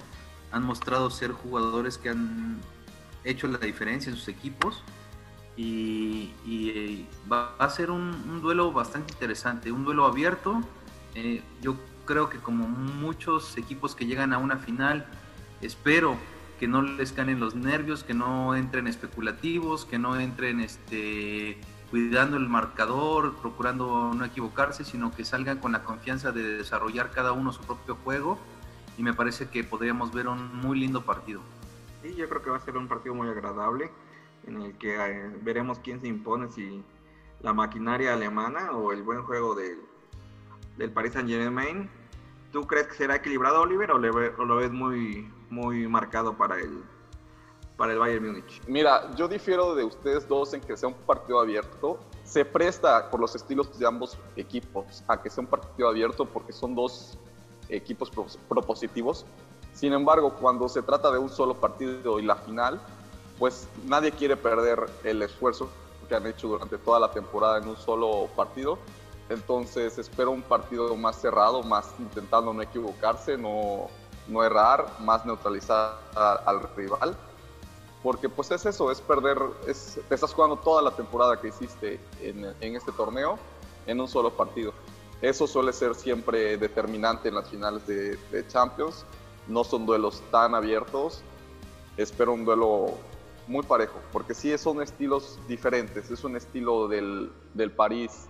Han 0.52 0.64
mostrado 0.64 1.10
ser 1.10 1.32
jugadores 1.32 1.98
que 1.98 2.10
han 2.10 2.60
hecho 3.24 3.48
la 3.48 3.58
diferencia 3.58 4.10
en 4.10 4.16
sus 4.16 4.28
equipos 4.28 4.84
y, 5.58 6.32
eh, 6.46 7.06
va 7.32 7.56
a 7.58 7.70
ser 7.70 7.90
un, 7.90 8.42
duelo 8.42 8.72
bastante 8.72 9.14
interesante, 9.14 9.72
un 9.72 9.84
duelo 9.84 10.06
abierto. 10.06 10.62
Eh, 11.16 11.42
yo 11.62 11.76
creo 12.06 12.30
que 12.30 12.38
como 12.38 12.68
muchos 12.68 13.58
equipos 13.58 13.96
que 13.96 14.06
llegan 14.06 14.34
a 14.34 14.38
una 14.38 14.58
final, 14.58 15.08
espero 15.62 16.16
que 16.60 16.68
no 16.68 16.82
les 16.82 17.12
caen 17.12 17.40
los 17.40 17.56
nervios, 17.56 18.04
que 18.04 18.14
no 18.14 18.56
entren 18.56 18.88
especulativos, 18.88 19.86
que 19.86 19.98
no 20.00 20.20
entren 20.20 20.60
este, 20.60 21.60
cuidando 21.90 22.38
el 22.38 22.48
marcador, 22.48 23.36
procurando 23.36 24.14
no 24.14 24.26
equivocarse, 24.26 24.86
sino 24.86 25.12
que 25.12 25.26
salgan 25.26 25.58
con 25.58 25.72
la 25.72 25.84
confianza 25.84 26.32
de 26.32 26.58
desarrollar 26.58 27.12
cada 27.12 27.32
uno 27.32 27.52
su 27.52 27.62
propio 27.62 27.96
juego 28.04 28.40
y 28.98 29.04
me 29.04 29.14
parece 29.14 29.50
que 29.50 29.64
podríamos 29.64 30.14
ver 30.14 30.28
un 30.28 30.56
muy 30.56 30.80
lindo 30.80 31.04
partido. 31.04 31.42
Sí, 32.02 32.16
yo 32.16 32.30
creo 32.30 32.42
que 32.42 32.50
va 32.50 32.58
a 32.58 32.62
ser 32.62 32.78
un 32.78 32.88
partido 32.88 33.14
muy 33.14 33.28
agradable 33.28 33.92
en 34.48 34.62
el 34.62 34.78
que 34.78 34.96
eh, 34.96 35.30
veremos 35.42 35.80
quién 35.80 36.02
se 36.02 36.08
impone, 36.08 36.50
si 36.50 36.84
la 37.42 37.54
maquinaria 37.54 38.14
alemana 38.14 38.72
o 38.72 38.92
el 38.92 39.04
buen 39.04 39.22
juego 39.24 39.54
del, 39.56 39.80
del 40.78 40.92
Paris 40.92 41.14
Saint 41.14 41.30
Germain. 41.30 41.90
¿Tú 42.52 42.66
crees 42.66 42.88
que 42.88 42.96
será 42.96 43.16
equilibrado 43.16 43.62
Oliver 43.62 43.92
o, 43.92 43.98
lo 44.00 44.56
ves 44.56 44.72
muy, 44.72 45.32
muy 45.50 45.88
marcado 45.88 46.36
para 46.36 46.60
el, 46.60 46.84
para 47.76 47.94
el 47.94 48.00
Bayern 48.00 48.26
Múnich? 48.26 48.62
Mira, 48.68 49.14
yo 49.16 49.28
difiero 49.28 49.76
de 49.76 49.84
ustedes 49.84 50.28
dos 50.28 50.54
en 50.54 50.62
que 50.62 50.78
sea 50.78 50.90
un 50.90 50.96
partido 50.96 51.40
abierto. 51.40 52.00
Se 52.24 52.46
presta 52.46 53.12
por 53.12 53.20
los 53.20 53.36
estilos 53.36 53.78
de 53.78 53.86
ambos 53.86 54.18
equipos 54.36 55.04
a 55.08 55.22
que 55.22 55.30
sea 55.30 55.44
un 55.44 55.50
partido 55.50 55.90
abierto 55.90 56.26
porque 56.26 56.54
son 56.54 56.74
dos 56.74 57.18
equipos 57.70 58.12
propositivos. 58.48 59.26
Sin 59.74 59.94
embargo, 59.94 60.34
cuando 60.34 60.68
se 60.68 60.82
trata 60.82 61.12
de 61.12 61.20
un 61.20 61.30
solo 61.30 61.54
partido 61.54 62.20
y 62.20 62.24
la 62.24 62.36
final, 62.38 62.82
pues 63.40 63.68
nadie 63.86 64.12
quiere 64.12 64.36
perder 64.36 64.90
el 65.04 65.22
esfuerzo 65.22 65.70
que 66.08 66.16
han 66.16 66.26
hecho 66.26 66.48
durante 66.48 66.78
toda 66.78 67.00
la 67.00 67.12
temporada 67.12 67.58
en 67.60 67.68
un 67.68 67.78
solo 67.78 68.28
partido. 68.36 68.78
Entonces 69.30 69.98
espero 69.98 70.32
un 70.32 70.42
partido 70.42 70.96
más 70.96 71.20
cerrado, 71.20 71.62
más 71.64 71.94
intentando 72.00 72.54
no 72.54 72.62
equivocarse, 72.62 73.38
no, 73.38 73.88
no 74.28 74.44
errar, 74.44 74.88
más 75.00 75.26
neutralizar 75.26 76.00
al 76.16 76.62
rival. 76.76 77.16
Porque 78.02 78.30
pues 78.30 78.52
es 78.52 78.66
eso, 78.66 78.90
es 78.92 79.02
perder, 79.02 79.38
es, 79.68 80.00
estás 80.10 80.34
jugando 80.34 80.56
toda 80.58 80.82
la 80.82 80.92
temporada 80.92 81.40
que 81.42 81.50
hiciste 81.50 82.00
en, 82.22 82.46
en 82.62 82.76
este 82.76 82.92
torneo 82.92 83.38
en 83.86 84.00
un 84.00 84.08
solo 84.08 84.32
partido. 84.32 84.74
Eso 85.22 85.48
suele 85.48 85.74
ser 85.74 85.96
siempre 85.96 86.58
determinante 86.58 87.30
en 87.30 87.36
las 87.36 87.50
finales 87.50 87.86
de, 87.88 88.16
de 88.32 88.48
Champions. 88.48 89.04
No 89.48 89.64
son 89.64 89.86
duelos 89.86 90.22
tan 90.32 90.54
abiertos. 90.54 91.22
Espero 91.98 92.34
un 92.34 92.46
duelo 92.46 92.94
muy 93.48 93.64
parejo, 93.64 94.00
porque 94.12 94.34
sí 94.34 94.56
son 94.58 94.82
estilos 94.82 95.40
diferentes. 95.48 96.12
Es 96.12 96.24
un 96.24 96.36
estilo 96.36 96.88
del, 96.88 97.32
del 97.54 97.72
París 97.72 98.28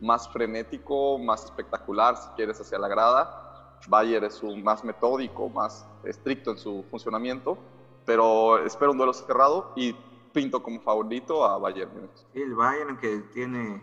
más 0.00 0.28
frenético, 0.28 1.18
más 1.18 1.44
espectacular, 1.44 2.16
si 2.16 2.28
quieres, 2.36 2.60
hacia 2.60 2.78
la 2.78 2.88
grada. 2.88 3.78
Bayern 3.88 4.26
es 4.26 4.42
un 4.42 4.62
más 4.62 4.84
metódico, 4.84 5.48
más 5.48 5.86
estricto 6.04 6.50
en 6.52 6.58
su 6.58 6.84
funcionamiento, 6.90 7.58
pero 8.04 8.64
espero 8.64 8.92
un 8.92 8.98
duelo 8.98 9.12
cerrado 9.12 9.72
y 9.76 9.94
pinto 10.32 10.62
como 10.62 10.80
favorito 10.80 11.44
a 11.44 11.58
Bayern 11.58 12.08
El 12.34 12.54
Bayern 12.54 12.96
que 12.96 13.18
tiene 13.32 13.82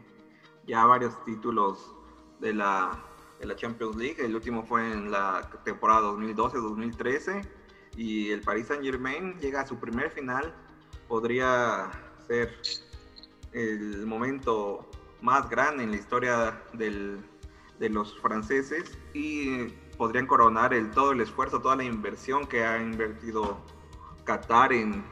ya 0.66 0.86
varios 0.86 1.24
títulos 1.26 1.94
de 2.40 2.54
la, 2.54 2.92
de 3.40 3.46
la 3.46 3.56
Champions 3.56 3.96
League, 3.96 4.18
el 4.20 4.36
último 4.36 4.64
fue 4.64 4.92
en 4.92 5.12
la 5.12 5.50
temporada 5.64 6.12
2012-2013 6.12 7.48
y 7.98 8.32
el 8.32 8.42
Paris 8.42 8.68
Saint 8.68 8.84
Germain 8.84 9.38
llega 9.40 9.62
a 9.62 9.68
su 9.68 9.78
primer 9.78 10.10
final 10.12 10.54
podría 11.10 11.92
ser 12.28 12.56
el 13.52 14.06
momento 14.06 14.90
más 15.22 15.50
grande 15.50 15.84
en 15.84 15.92
la 15.92 15.98
historia 15.98 16.62
de 16.74 17.90
los 17.90 18.18
franceses 18.22 18.98
y 19.14 19.68
podrían 19.98 20.28
coronar 20.28 20.74
el, 20.74 20.92
todo 20.92 21.12
el 21.12 21.20
esfuerzo, 21.20 21.60
toda 21.60 21.76
la 21.76 21.84
inversión 21.84 22.48
que 22.48 22.64
ha 22.64 22.82
invertido 22.82 23.60
Qatar 24.24 24.72
en, 24.72 25.04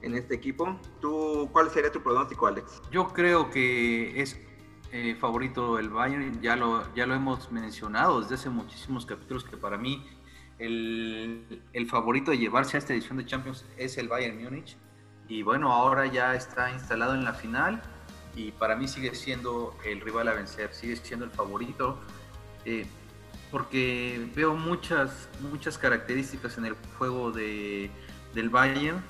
en 0.00 0.14
este 0.14 0.34
equipo. 0.36 0.78
¿Tú, 1.00 1.48
¿Cuál 1.52 1.68
sería 1.70 1.90
tu 1.90 2.00
pronóstico, 2.00 2.46
Alex? 2.46 2.80
Yo 2.90 3.08
creo 3.08 3.50
que 3.50 4.22
es 4.22 4.40
eh, 4.92 5.16
favorito 5.20 5.78
el 5.78 5.90
Bayern, 5.90 6.40
ya 6.40 6.56
lo, 6.56 6.94
ya 6.94 7.06
lo 7.06 7.14
hemos 7.14 7.50
mencionado 7.50 8.20
desde 8.20 8.36
hace 8.36 8.50
muchísimos 8.50 9.04
capítulos 9.04 9.44
que 9.44 9.56
para 9.56 9.76
mí 9.76 10.06
el, 10.58 11.62
el 11.72 11.86
favorito 11.86 12.30
de 12.30 12.38
llevarse 12.38 12.76
a 12.76 12.78
esta 12.78 12.92
edición 12.92 13.18
de 13.18 13.26
Champions 13.26 13.66
es 13.76 13.98
el 13.98 14.08
Bayern 14.08 14.42
Múnich 14.42 14.76
y 15.30 15.44
bueno, 15.44 15.72
ahora 15.72 16.06
ya 16.06 16.34
está 16.34 16.72
instalado 16.72 17.14
en 17.14 17.24
la 17.24 17.32
final 17.32 17.80
y 18.34 18.50
para 18.50 18.74
mí 18.74 18.88
sigue 18.88 19.14
siendo 19.14 19.76
el 19.84 20.00
rival 20.00 20.26
a 20.26 20.34
vencer, 20.34 20.74
sigue 20.74 20.96
siendo 20.96 21.24
el 21.24 21.30
favorito, 21.30 22.00
eh, 22.64 22.84
porque 23.52 24.28
veo 24.34 24.54
muchas, 24.54 25.28
muchas 25.40 25.78
características 25.78 26.58
en 26.58 26.66
el 26.66 26.76
juego 26.98 27.30
de, 27.30 27.92
del 28.34 28.50
Bayern 28.50 29.04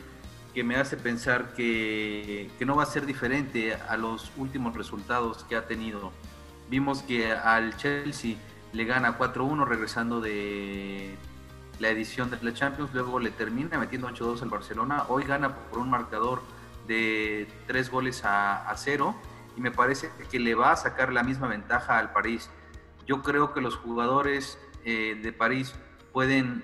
que 0.53 0.63
me 0.63 0.77
hace 0.77 0.99
pensar 0.99 1.55
que, 1.55 2.51
que, 2.59 2.67
no 2.67 2.77
va 2.77 2.83
a 2.83 2.87
ser 2.87 3.07
diferente 3.07 3.75
a 3.75 3.97
los 3.97 4.31
últimos 4.37 4.77
resultados 4.77 5.45
que 5.45 5.57
ha 5.57 5.67
tenido. 5.67 6.13
Vimos 6.69 7.03
que 7.03 7.33
al 7.33 7.77
Chelsea 7.79 8.37
le 8.75 8.85
gana 8.85 9.17
4-1 9.17 9.67
regresando 9.67 10.21
de, 10.21 11.17
la 11.81 11.89
edición 11.89 12.31
de 12.31 12.39
la 12.43 12.53
Champions, 12.53 12.91
luego 12.93 13.19
le 13.19 13.31
termina 13.31 13.79
metiendo 13.79 14.09
8-2 14.09 14.43
al 14.43 14.51
Barcelona, 14.51 15.05
hoy 15.09 15.25
gana 15.25 15.57
por 15.57 15.79
un 15.79 15.91
marcador 15.91 16.43
de 16.87 17.49
3 17.67 17.91
goles 17.91 18.23
a, 18.25 18.71
0 18.77 19.15
y 19.57 19.61
me 19.61 19.71
parece 19.71 20.11
que 20.31 20.39
le 20.39 20.55
va 20.55 20.73
a 20.73 20.77
sacar 20.77 21.13
la 21.13 21.23
misma 21.23 21.49
ventaja 21.49 21.99
al 21.99 22.13
París. 22.13 22.51
Yo 23.07 23.23
creo 23.23 23.55
que 23.55 23.63
los 23.63 23.77
jugadores 23.77 24.59
eh, 24.85 25.19
de 25.21 25.33
París 25.33 25.75
pueden, 26.13 26.63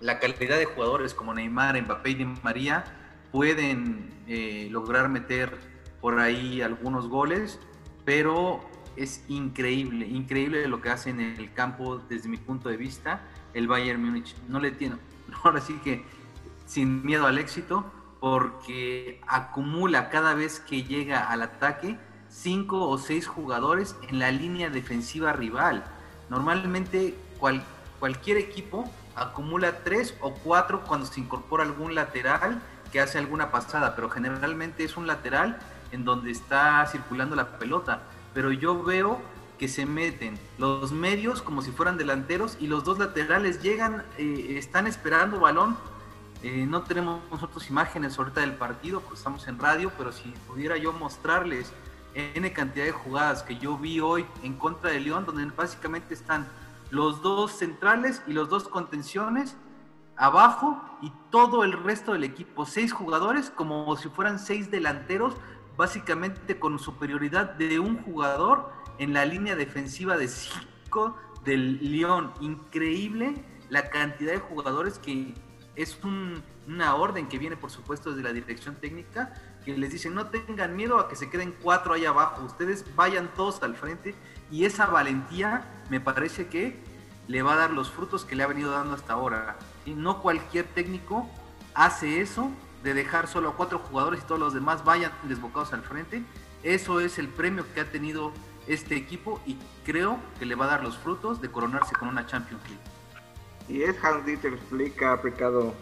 la 0.00 0.18
calidad 0.18 0.58
de 0.58 0.64
jugadores 0.66 1.14
como 1.14 1.32
Neymar, 1.32 1.80
Mbappé 1.80 2.10
y 2.10 2.14
Di 2.16 2.24
María 2.42 2.84
pueden 3.30 4.10
eh, 4.26 4.68
lograr 4.70 5.08
meter 5.08 5.56
por 6.00 6.18
ahí 6.18 6.62
algunos 6.62 7.08
goles, 7.08 7.60
pero 8.04 8.60
es 8.96 9.24
increíble, 9.28 10.06
increíble 10.06 10.66
lo 10.66 10.80
que 10.80 10.90
hacen 10.90 11.20
en 11.20 11.36
el 11.36 11.52
campo 11.54 11.98
desde 12.08 12.28
mi 12.28 12.36
punto 12.36 12.68
de 12.68 12.76
vista 12.76 13.22
el 13.54 13.68
Bayern 13.68 14.02
Múnich. 14.02 14.34
No 14.48 14.60
le 14.60 14.70
tiene, 14.70 14.96
ahora 15.44 15.60
sí 15.60 15.74
que 15.84 16.04
sin 16.66 17.04
miedo 17.04 17.26
al 17.26 17.38
éxito, 17.38 17.84
porque 18.20 19.20
acumula 19.26 20.08
cada 20.08 20.34
vez 20.34 20.60
que 20.60 20.84
llega 20.84 21.28
al 21.28 21.42
ataque 21.42 21.98
cinco 22.28 22.88
o 22.88 22.96
seis 22.96 23.26
jugadores 23.26 23.96
en 24.08 24.18
la 24.18 24.30
línea 24.30 24.70
defensiva 24.70 25.32
rival. 25.32 25.84
Normalmente 26.30 27.14
cualquier 27.98 28.38
equipo 28.38 28.90
acumula 29.16 29.82
tres 29.84 30.14
o 30.20 30.32
cuatro 30.32 30.82
cuando 30.82 31.06
se 31.06 31.20
incorpora 31.20 31.64
algún 31.64 31.94
lateral 31.94 32.62
que 32.90 33.00
hace 33.00 33.18
alguna 33.18 33.50
pasada, 33.50 33.94
pero 33.94 34.08
generalmente 34.08 34.84
es 34.84 34.96
un 34.96 35.06
lateral 35.06 35.58
en 35.90 36.04
donde 36.04 36.30
está 36.30 36.86
circulando 36.86 37.36
la 37.36 37.58
pelota. 37.58 38.02
Pero 38.34 38.52
yo 38.52 38.82
veo 38.82 39.20
que 39.62 39.68
se 39.68 39.86
meten 39.86 40.40
los 40.58 40.90
medios 40.90 41.40
como 41.40 41.62
si 41.62 41.70
fueran 41.70 41.96
delanteros 41.96 42.56
y 42.58 42.66
los 42.66 42.82
dos 42.82 42.98
laterales 42.98 43.62
llegan, 43.62 44.02
eh, 44.18 44.56
están 44.58 44.88
esperando 44.88 45.38
balón. 45.38 45.76
Eh, 46.42 46.66
no 46.68 46.82
tenemos 46.82 47.20
nosotros 47.30 47.70
imágenes 47.70 48.18
ahorita 48.18 48.40
del 48.40 48.54
partido, 48.54 49.02
pues 49.02 49.20
estamos 49.20 49.46
en 49.46 49.60
radio, 49.60 49.92
pero 49.96 50.10
si 50.10 50.30
pudiera 50.48 50.76
yo 50.78 50.92
mostrarles 50.92 51.72
N 52.12 52.52
cantidad 52.52 52.86
de 52.86 52.90
jugadas 52.90 53.44
que 53.44 53.56
yo 53.56 53.78
vi 53.78 54.00
hoy 54.00 54.26
en 54.42 54.54
contra 54.54 54.90
de 54.90 54.98
León, 54.98 55.26
donde 55.26 55.44
básicamente 55.56 56.12
están 56.12 56.48
los 56.90 57.22
dos 57.22 57.52
centrales 57.52 58.20
y 58.26 58.32
los 58.32 58.48
dos 58.48 58.66
contenciones 58.66 59.54
abajo 60.16 60.82
y 61.02 61.12
todo 61.30 61.62
el 61.62 61.72
resto 61.72 62.14
del 62.14 62.24
equipo, 62.24 62.66
seis 62.66 62.92
jugadores 62.92 63.48
como 63.50 63.96
si 63.96 64.08
fueran 64.08 64.40
seis 64.40 64.72
delanteros, 64.72 65.36
básicamente 65.76 66.58
con 66.58 66.80
superioridad 66.80 67.50
de 67.50 67.78
un 67.78 68.02
jugador 68.02 68.81
en 68.98 69.12
la 69.12 69.24
línea 69.24 69.56
defensiva 69.56 70.16
de 70.16 70.28
5 70.28 71.16
del 71.44 71.92
León. 71.92 72.32
Increíble 72.40 73.34
la 73.68 73.88
cantidad 73.88 74.32
de 74.32 74.38
jugadores 74.38 74.98
que 74.98 75.34
es 75.76 75.98
una 76.04 76.94
orden 76.94 77.28
que 77.28 77.38
viene, 77.38 77.56
por 77.56 77.70
supuesto, 77.70 78.10
desde 78.10 78.22
la 78.22 78.32
dirección 78.32 78.76
técnica, 78.76 79.32
que 79.64 79.76
les 79.76 79.92
dicen 79.92 80.14
no 80.14 80.26
tengan 80.26 80.76
miedo 80.76 80.98
a 80.98 81.08
que 81.08 81.16
se 81.16 81.30
queden 81.30 81.54
cuatro 81.62 81.94
ahí 81.94 82.04
abajo, 82.04 82.44
ustedes 82.44 82.84
vayan 82.94 83.32
todos 83.34 83.62
al 83.62 83.74
frente 83.74 84.14
y 84.50 84.64
esa 84.64 84.86
valentía 84.86 85.64
me 85.88 86.00
parece 86.00 86.48
que 86.48 86.76
le 87.28 87.42
va 87.42 87.54
a 87.54 87.56
dar 87.56 87.70
los 87.70 87.90
frutos 87.90 88.24
que 88.24 88.36
le 88.36 88.42
ha 88.42 88.46
venido 88.46 88.72
dando 88.72 88.94
hasta 88.94 89.14
ahora. 89.14 89.56
Y 89.86 89.94
no 89.94 90.20
cualquier 90.20 90.66
técnico 90.66 91.28
hace 91.74 92.20
eso 92.20 92.50
de 92.82 92.94
dejar 92.94 93.28
solo 93.28 93.50
a 93.50 93.56
cuatro 93.56 93.78
jugadores 93.78 94.20
y 94.20 94.26
todos 94.26 94.40
los 94.40 94.54
demás 94.54 94.84
vayan 94.84 95.12
desbocados 95.24 95.72
al 95.72 95.82
frente. 95.82 96.22
Eso 96.62 97.00
es 97.00 97.18
el 97.18 97.28
premio 97.28 97.64
que 97.72 97.80
ha 97.80 97.90
tenido 97.90 98.32
este 98.66 98.96
equipo 98.96 99.40
y 99.46 99.56
creo 99.84 100.18
que 100.38 100.46
le 100.46 100.54
va 100.54 100.66
a 100.66 100.68
dar 100.68 100.82
los 100.82 100.96
frutos 100.98 101.40
de 101.40 101.50
coronarse 101.50 101.94
con 101.94 102.08
una 102.08 102.26
Champions 102.26 102.62
League. 102.68 102.82
Y 103.68 103.82
es 103.82 104.02
Hans 104.04 104.24
Dieter 104.26 104.58
Flick 104.68 105.02
ha 105.02 105.12
aplicado 105.12 105.74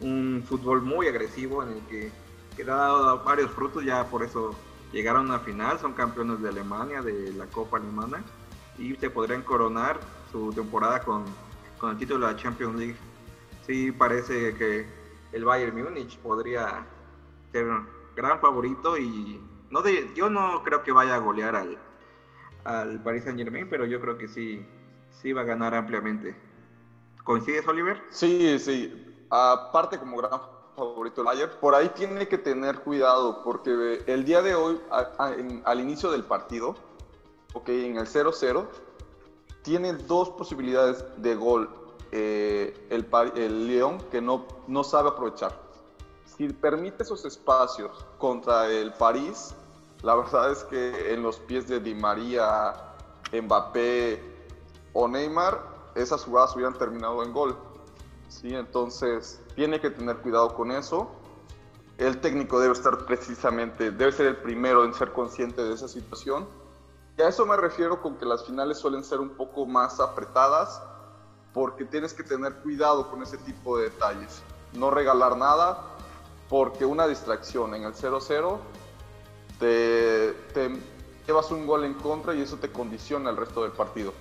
un 0.00 0.44
fútbol 0.46 0.82
muy 0.82 1.08
agresivo 1.08 1.62
en 1.62 1.70
el 1.70 1.80
que, 1.86 2.10
que 2.56 2.62
ha 2.62 2.74
dado 2.74 3.24
varios 3.24 3.50
frutos, 3.50 3.84
ya 3.84 4.04
por 4.04 4.22
eso 4.22 4.54
llegaron 4.92 5.30
a 5.30 5.40
final, 5.40 5.78
son 5.78 5.92
campeones 5.92 6.40
de 6.40 6.48
Alemania, 6.48 7.02
de 7.02 7.32
la 7.32 7.46
Copa 7.46 7.78
Alemana, 7.78 8.22
y 8.78 8.94
se 8.96 9.10
podrían 9.10 9.42
coronar 9.42 9.98
su 10.30 10.52
temporada 10.52 11.00
con, 11.00 11.24
con 11.78 11.90
el 11.90 11.98
título 11.98 12.26
de 12.26 12.32
la 12.32 12.38
Champions 12.38 12.76
League. 12.76 12.96
Sí, 13.66 13.92
parece 13.92 14.54
que 14.54 14.86
el 15.32 15.44
Bayern 15.44 15.76
Múnich 15.76 16.18
podría 16.18 16.86
ser 17.52 17.66
gran 18.16 18.40
favorito 18.40 18.96
y 18.96 19.40
no 19.70 19.82
de, 19.82 20.10
yo 20.14 20.30
no 20.30 20.62
creo 20.62 20.82
que 20.82 20.92
vaya 20.92 21.16
a 21.16 21.18
golear 21.18 21.54
al, 21.54 21.78
al 22.64 23.02
Paris 23.02 23.24
Saint 23.24 23.38
Germain, 23.38 23.68
pero 23.68 23.86
yo 23.86 24.00
creo 24.00 24.18
que 24.18 24.28
sí, 24.28 24.64
sí 25.10 25.32
va 25.32 25.42
a 25.42 25.44
ganar 25.44 25.74
ampliamente. 25.74 26.36
¿Coincides, 27.24 27.66
Oliver? 27.68 28.00
Sí, 28.10 28.58
sí. 28.58 29.04
Aparte 29.30 29.98
como 29.98 30.16
gran 30.16 30.40
favorito 30.74 31.16
del 31.16 31.26
Bayern, 31.26 31.52
por 31.60 31.74
ahí 31.74 31.90
tiene 31.90 32.28
que 32.28 32.38
tener 32.38 32.80
cuidado 32.80 33.42
porque 33.42 34.02
el 34.06 34.24
día 34.24 34.42
de 34.42 34.54
hoy, 34.54 34.80
al 34.90 35.80
inicio 35.80 36.10
del 36.10 36.24
partido, 36.24 36.76
ok, 37.52 37.68
en 37.68 37.96
el 37.96 38.06
0-0, 38.06 38.66
tiene 39.62 39.92
dos 39.92 40.30
posibilidades 40.30 41.04
de 41.18 41.34
gol 41.34 41.68
eh, 42.10 42.74
el, 42.88 43.06
el 43.36 43.66
León 43.66 43.98
que 44.10 44.20
no, 44.20 44.46
no 44.66 44.82
sabe 44.84 45.10
aprovechar. 45.10 45.60
Si 46.24 46.48
permite 46.48 47.02
esos 47.02 47.24
espacios 47.24 48.06
contra 48.16 48.68
el 48.68 48.92
París, 48.94 49.54
la 50.02 50.14
verdad 50.14 50.52
es 50.52 50.64
que 50.64 51.12
en 51.12 51.22
los 51.22 51.38
pies 51.40 51.66
de 51.66 51.80
Di 51.80 51.94
María, 51.94 52.74
Mbappé 53.32 54.22
o 54.92 55.08
Neymar, 55.08 55.60
esas 55.96 56.24
jugadas 56.24 56.54
hubieran 56.54 56.74
terminado 56.74 57.22
en 57.24 57.32
gol. 57.32 57.56
¿sí? 58.28 58.54
Entonces, 58.54 59.40
tiene 59.56 59.80
que 59.80 59.90
tener 59.90 60.18
cuidado 60.18 60.54
con 60.54 60.70
eso. 60.70 61.10
El 61.96 62.20
técnico 62.20 62.60
debe 62.60 62.74
estar 62.74 63.06
precisamente, 63.06 63.90
debe 63.90 64.12
ser 64.12 64.26
el 64.26 64.36
primero 64.36 64.84
en 64.84 64.94
ser 64.94 65.12
consciente 65.12 65.64
de 65.64 65.74
esa 65.74 65.88
situación. 65.88 66.46
Y 67.16 67.22
a 67.22 67.28
eso 67.28 67.44
me 67.44 67.56
refiero 67.56 68.00
con 68.00 68.16
que 68.16 68.24
las 68.24 68.46
finales 68.46 68.78
suelen 68.78 69.02
ser 69.02 69.18
un 69.18 69.30
poco 69.30 69.66
más 69.66 69.98
apretadas, 69.98 70.80
porque 71.52 71.84
tienes 71.84 72.14
que 72.14 72.22
tener 72.22 72.54
cuidado 72.62 73.10
con 73.10 73.20
ese 73.24 73.36
tipo 73.38 73.76
de 73.78 73.84
detalles. 73.90 74.42
No 74.74 74.92
regalar 74.92 75.36
nada, 75.36 75.82
porque 76.48 76.84
una 76.84 77.08
distracción 77.08 77.74
en 77.74 77.82
el 77.82 77.94
0-0 77.94 78.58
te, 79.58 80.34
llevas 81.26 81.50
un 81.50 81.66
gol 81.66 81.84
en 81.84 81.94
contra 81.94 82.34
y 82.34 82.40
eso 82.40 82.56
te 82.56 82.70
condiciona 82.70 83.30
el 83.30 83.36
resto 83.36 83.62
del 83.62 83.72
partido. 83.72 84.12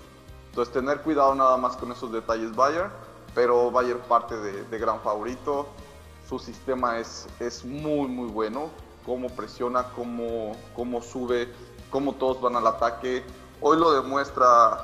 Entonces, 0.50 0.74
tener 0.74 1.01
cuidado 1.01 1.36
nada 1.36 1.58
más 1.58 1.77
con 1.77 1.91
esos 1.91 2.12
detalles 2.12 2.56
Bayern, 2.56 2.91
pero 3.36 3.70
Bayern 3.72 4.00
parte 4.08 4.36
de, 4.36 4.63
de 4.63 4.79
gran 4.79 5.00
favorito. 5.01 5.67
Su 6.27 6.39
sistema 6.39 7.00
es, 7.00 7.27
es 7.39 7.63
muy, 7.63 8.08
muy 8.08 8.29
bueno. 8.29 8.70
Cómo 9.06 9.29
presiona, 9.29 9.86
cómo, 9.96 10.58
cómo 10.75 11.01
sube, 11.01 11.48
cómo 11.89 12.13
todos 12.13 12.41
van 12.41 12.56
al 12.58 12.67
ataque. 12.67 13.24
Hoy 13.62 13.77
lo 13.77 13.91
demuestra 13.94 14.84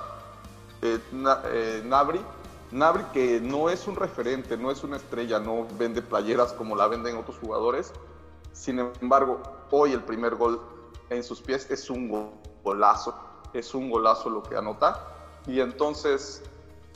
eh, 0.81 0.99
eh, 1.13 1.81
Nabri. 1.85 2.21
Nabri 2.71 3.03
que 3.13 3.39
no 3.39 3.69
es 3.69 3.87
un 3.87 3.95
referente, 3.95 4.57
no 4.57 4.71
es 4.71 4.83
una 4.83 4.97
estrella, 4.97 5.39
no 5.39 5.67
vende 5.77 6.01
playeras 6.01 6.53
como 6.53 6.75
la 6.75 6.87
venden 6.87 7.17
otros 7.17 7.37
jugadores. 7.37 7.91
Sin 8.53 8.79
embargo, 8.79 9.41
hoy 9.71 9.91
el 9.91 10.03
primer 10.03 10.35
gol 10.35 10.61
en 11.09 11.23
sus 11.23 11.41
pies 11.41 11.69
es 11.69 11.89
un 11.89 12.31
golazo. 12.63 13.15
Es 13.53 13.73
un 13.73 13.89
golazo 13.89 14.29
lo 14.29 14.43
que 14.43 14.55
anota. 14.55 15.07
Y 15.47 15.59
entonces, 15.59 16.43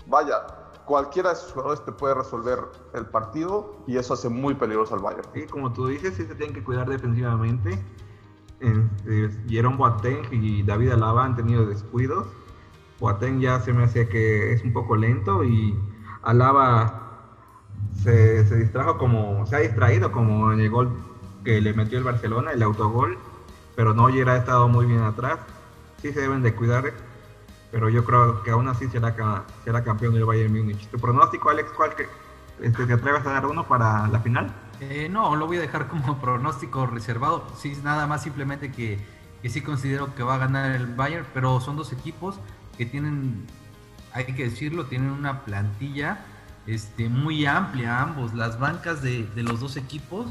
vaya, 0.05 0.45
cualquiera 0.85 1.31
de 1.31 1.35
sus 1.35 1.51
jugadores 1.51 1.83
te 1.83 1.91
puede 1.91 2.13
resolver 2.13 2.59
el 2.93 3.05
partido 3.07 3.75
y 3.87 3.97
eso 3.97 4.13
hace 4.13 4.29
muy 4.29 4.55
peligroso 4.55 4.95
al 4.95 5.01
Bayern. 5.01 5.29
Y 5.35 5.45
como 5.47 5.73
tú 5.73 5.87
dices, 5.87 6.15
sí 6.15 6.25
se 6.25 6.35
tienen 6.35 6.55
que 6.55 6.63
cuidar 6.63 6.87
defensivamente. 6.87 7.77
Este, 8.59 9.29
Jerome 9.49 9.77
Boateng 9.77 10.27
y 10.31 10.63
David 10.63 10.91
Alaba 10.91 11.25
han 11.25 11.35
tenido 11.35 11.65
descuidos. 11.65 12.27
Boateng 12.99 13.39
ya 13.39 13.59
se 13.59 13.73
me 13.73 13.83
hace 13.83 14.07
que 14.07 14.53
es 14.53 14.63
un 14.63 14.73
poco 14.73 14.95
lento 14.95 15.43
y 15.43 15.77
Alaba 16.23 17.03
se, 17.93 18.45
se 18.47 18.55
distrajo 18.55 18.97
como, 18.97 19.45
se 19.45 19.55
ha 19.55 19.59
distraído 19.59 20.11
como 20.11 20.51
en 20.51 20.61
el 20.61 20.69
gol 20.69 21.06
que 21.47 21.61
le 21.61 21.71
metió 21.71 21.97
el 21.97 22.03
Barcelona, 22.03 22.51
el 22.51 22.61
autogol, 22.61 23.17
pero 23.73 23.93
no 23.93 24.07
ha 24.07 24.35
estado 24.35 24.67
muy 24.67 24.85
bien 24.85 25.01
atrás. 25.03 25.39
Sí 26.01 26.11
se 26.11 26.19
deben 26.19 26.43
de 26.43 26.53
cuidar 26.53 26.91
pero 27.71 27.87
yo 27.87 28.03
creo 28.03 28.43
que 28.43 28.51
aún 28.51 28.67
así 28.67 28.89
será, 28.89 29.15
será 29.63 29.81
campeón 29.81 30.13
del 30.13 30.25
Bayern 30.25 30.53
Múnich. 30.53 30.89
¿Tu 30.89 30.99
pronóstico, 30.99 31.49
Alex, 31.49 31.69
cuál 31.71 31.95
que 31.95 32.05
este, 32.61 32.85
te 32.85 32.91
atreves 32.91 33.25
a 33.25 33.31
dar 33.31 33.45
uno 33.45 33.65
para 33.65 34.09
la 34.09 34.19
final? 34.19 34.53
Eh, 34.81 35.07
no, 35.09 35.37
lo 35.37 35.47
voy 35.47 35.55
a 35.55 35.61
dejar 35.61 35.87
como 35.89 36.19
pronóstico 36.19 36.85
reservado. 36.85 37.47
Sí, 37.57 37.77
nada 37.81 38.07
más 38.07 38.23
simplemente 38.23 38.69
que, 38.69 38.99
que 39.41 39.49
sí 39.49 39.61
considero 39.61 40.13
que 40.15 40.23
va 40.23 40.35
a 40.35 40.39
ganar 40.39 40.71
el 40.71 40.87
Bayern, 40.87 41.25
pero 41.33 41.61
son 41.61 41.77
dos 41.77 41.93
equipos 41.93 42.41
que 42.77 42.85
tienen, 42.85 43.45
hay 44.11 44.25
que 44.25 44.43
decirlo, 44.43 44.87
tienen 44.87 45.11
una 45.11 45.45
plantilla 45.45 46.25
este, 46.65 47.07
muy 47.07 47.45
amplia 47.45 48.01
ambos. 48.01 48.33
Las 48.33 48.59
bancas 48.59 49.01
de, 49.01 49.23
de, 49.23 49.43
los 49.43 49.61
dos 49.61 49.77
equipos, 49.77 50.27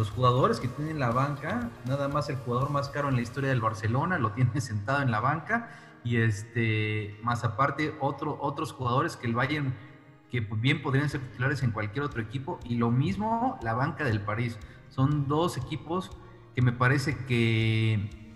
los 0.00 0.10
jugadores 0.10 0.60
que 0.60 0.68
tienen 0.68 0.98
la 0.98 1.10
banca, 1.10 1.68
nada 1.84 2.08
más 2.08 2.30
el 2.30 2.36
jugador 2.36 2.70
más 2.70 2.88
caro 2.88 3.10
en 3.10 3.16
la 3.16 3.20
historia 3.20 3.50
del 3.50 3.60
Barcelona 3.60 4.18
lo 4.18 4.32
tiene 4.32 4.58
sentado 4.62 5.02
en 5.02 5.10
la 5.10 5.20
banca 5.20 5.68
y 6.02 6.16
este, 6.16 7.18
más 7.22 7.44
aparte 7.44 7.94
otro, 8.00 8.38
otros 8.40 8.72
jugadores 8.72 9.16
que 9.18 9.26
el 9.26 9.34
Bayern, 9.34 9.74
que 10.30 10.40
bien 10.40 10.80
podrían 10.80 11.10
ser 11.10 11.20
titulares 11.20 11.62
en 11.62 11.72
cualquier 11.72 12.02
otro 12.02 12.22
equipo, 12.22 12.58
y 12.64 12.76
lo 12.76 12.90
mismo 12.90 13.58
la 13.62 13.74
banca 13.74 14.04
del 14.04 14.22
París. 14.22 14.58
Son 14.88 15.28
dos 15.28 15.58
equipos 15.58 16.10
que 16.54 16.62
me 16.62 16.72
parece 16.72 17.18
que, 17.26 18.34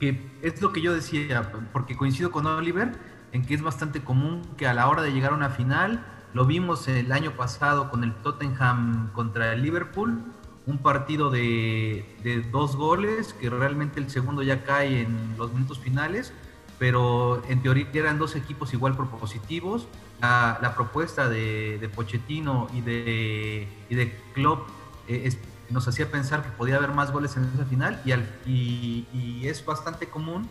que 0.00 0.28
es 0.42 0.60
lo 0.60 0.72
que 0.72 0.80
yo 0.80 0.92
decía, 0.92 1.52
porque 1.72 1.96
coincido 1.96 2.32
con 2.32 2.44
Oliver 2.46 2.98
en 3.30 3.46
que 3.46 3.54
es 3.54 3.62
bastante 3.62 4.02
común 4.02 4.42
que 4.56 4.66
a 4.66 4.74
la 4.74 4.88
hora 4.88 5.02
de 5.02 5.12
llegar 5.12 5.30
a 5.30 5.36
una 5.36 5.50
final, 5.50 6.04
lo 6.34 6.44
vimos 6.44 6.88
el 6.88 7.12
año 7.12 7.36
pasado 7.36 7.88
con 7.88 8.02
el 8.02 8.14
Tottenham 8.16 9.12
contra 9.12 9.52
el 9.52 9.62
Liverpool, 9.62 10.24
un 10.66 10.78
partido 10.78 11.30
de, 11.30 12.04
dos 12.50 12.76
goles, 12.76 13.34
que 13.34 13.50
realmente 13.50 14.00
el 14.00 14.10
segundo 14.10 14.42
ya 14.42 14.64
cae 14.64 15.02
en 15.02 15.34
los 15.36 15.52
minutos 15.52 15.78
finales, 15.78 16.32
pero 16.78 17.42
en 17.48 17.62
teoría 17.62 17.86
eran 17.92 18.18
dos 18.18 18.36
equipos 18.36 18.72
igual 18.72 18.96
propositivos. 18.96 19.88
La, 20.20 20.72
propuesta 20.76 21.28
de, 21.28 21.90
Pochettino 21.94 22.68
y 22.72 22.80
de, 22.80 23.68
y 23.90 23.94
de 23.94 24.16
Klopp 24.34 24.68
eh, 25.08 25.36
nos 25.70 25.88
hacía 25.88 26.10
pensar 26.10 26.42
que 26.42 26.50
podía 26.50 26.76
haber 26.76 26.90
más 26.90 27.10
goles 27.10 27.36
en 27.36 27.44
esa 27.54 27.64
final 27.64 28.00
y, 28.04 28.12
al, 28.12 28.24
y, 28.46 29.06
y, 29.12 29.48
es 29.48 29.64
bastante 29.64 30.08
común 30.08 30.48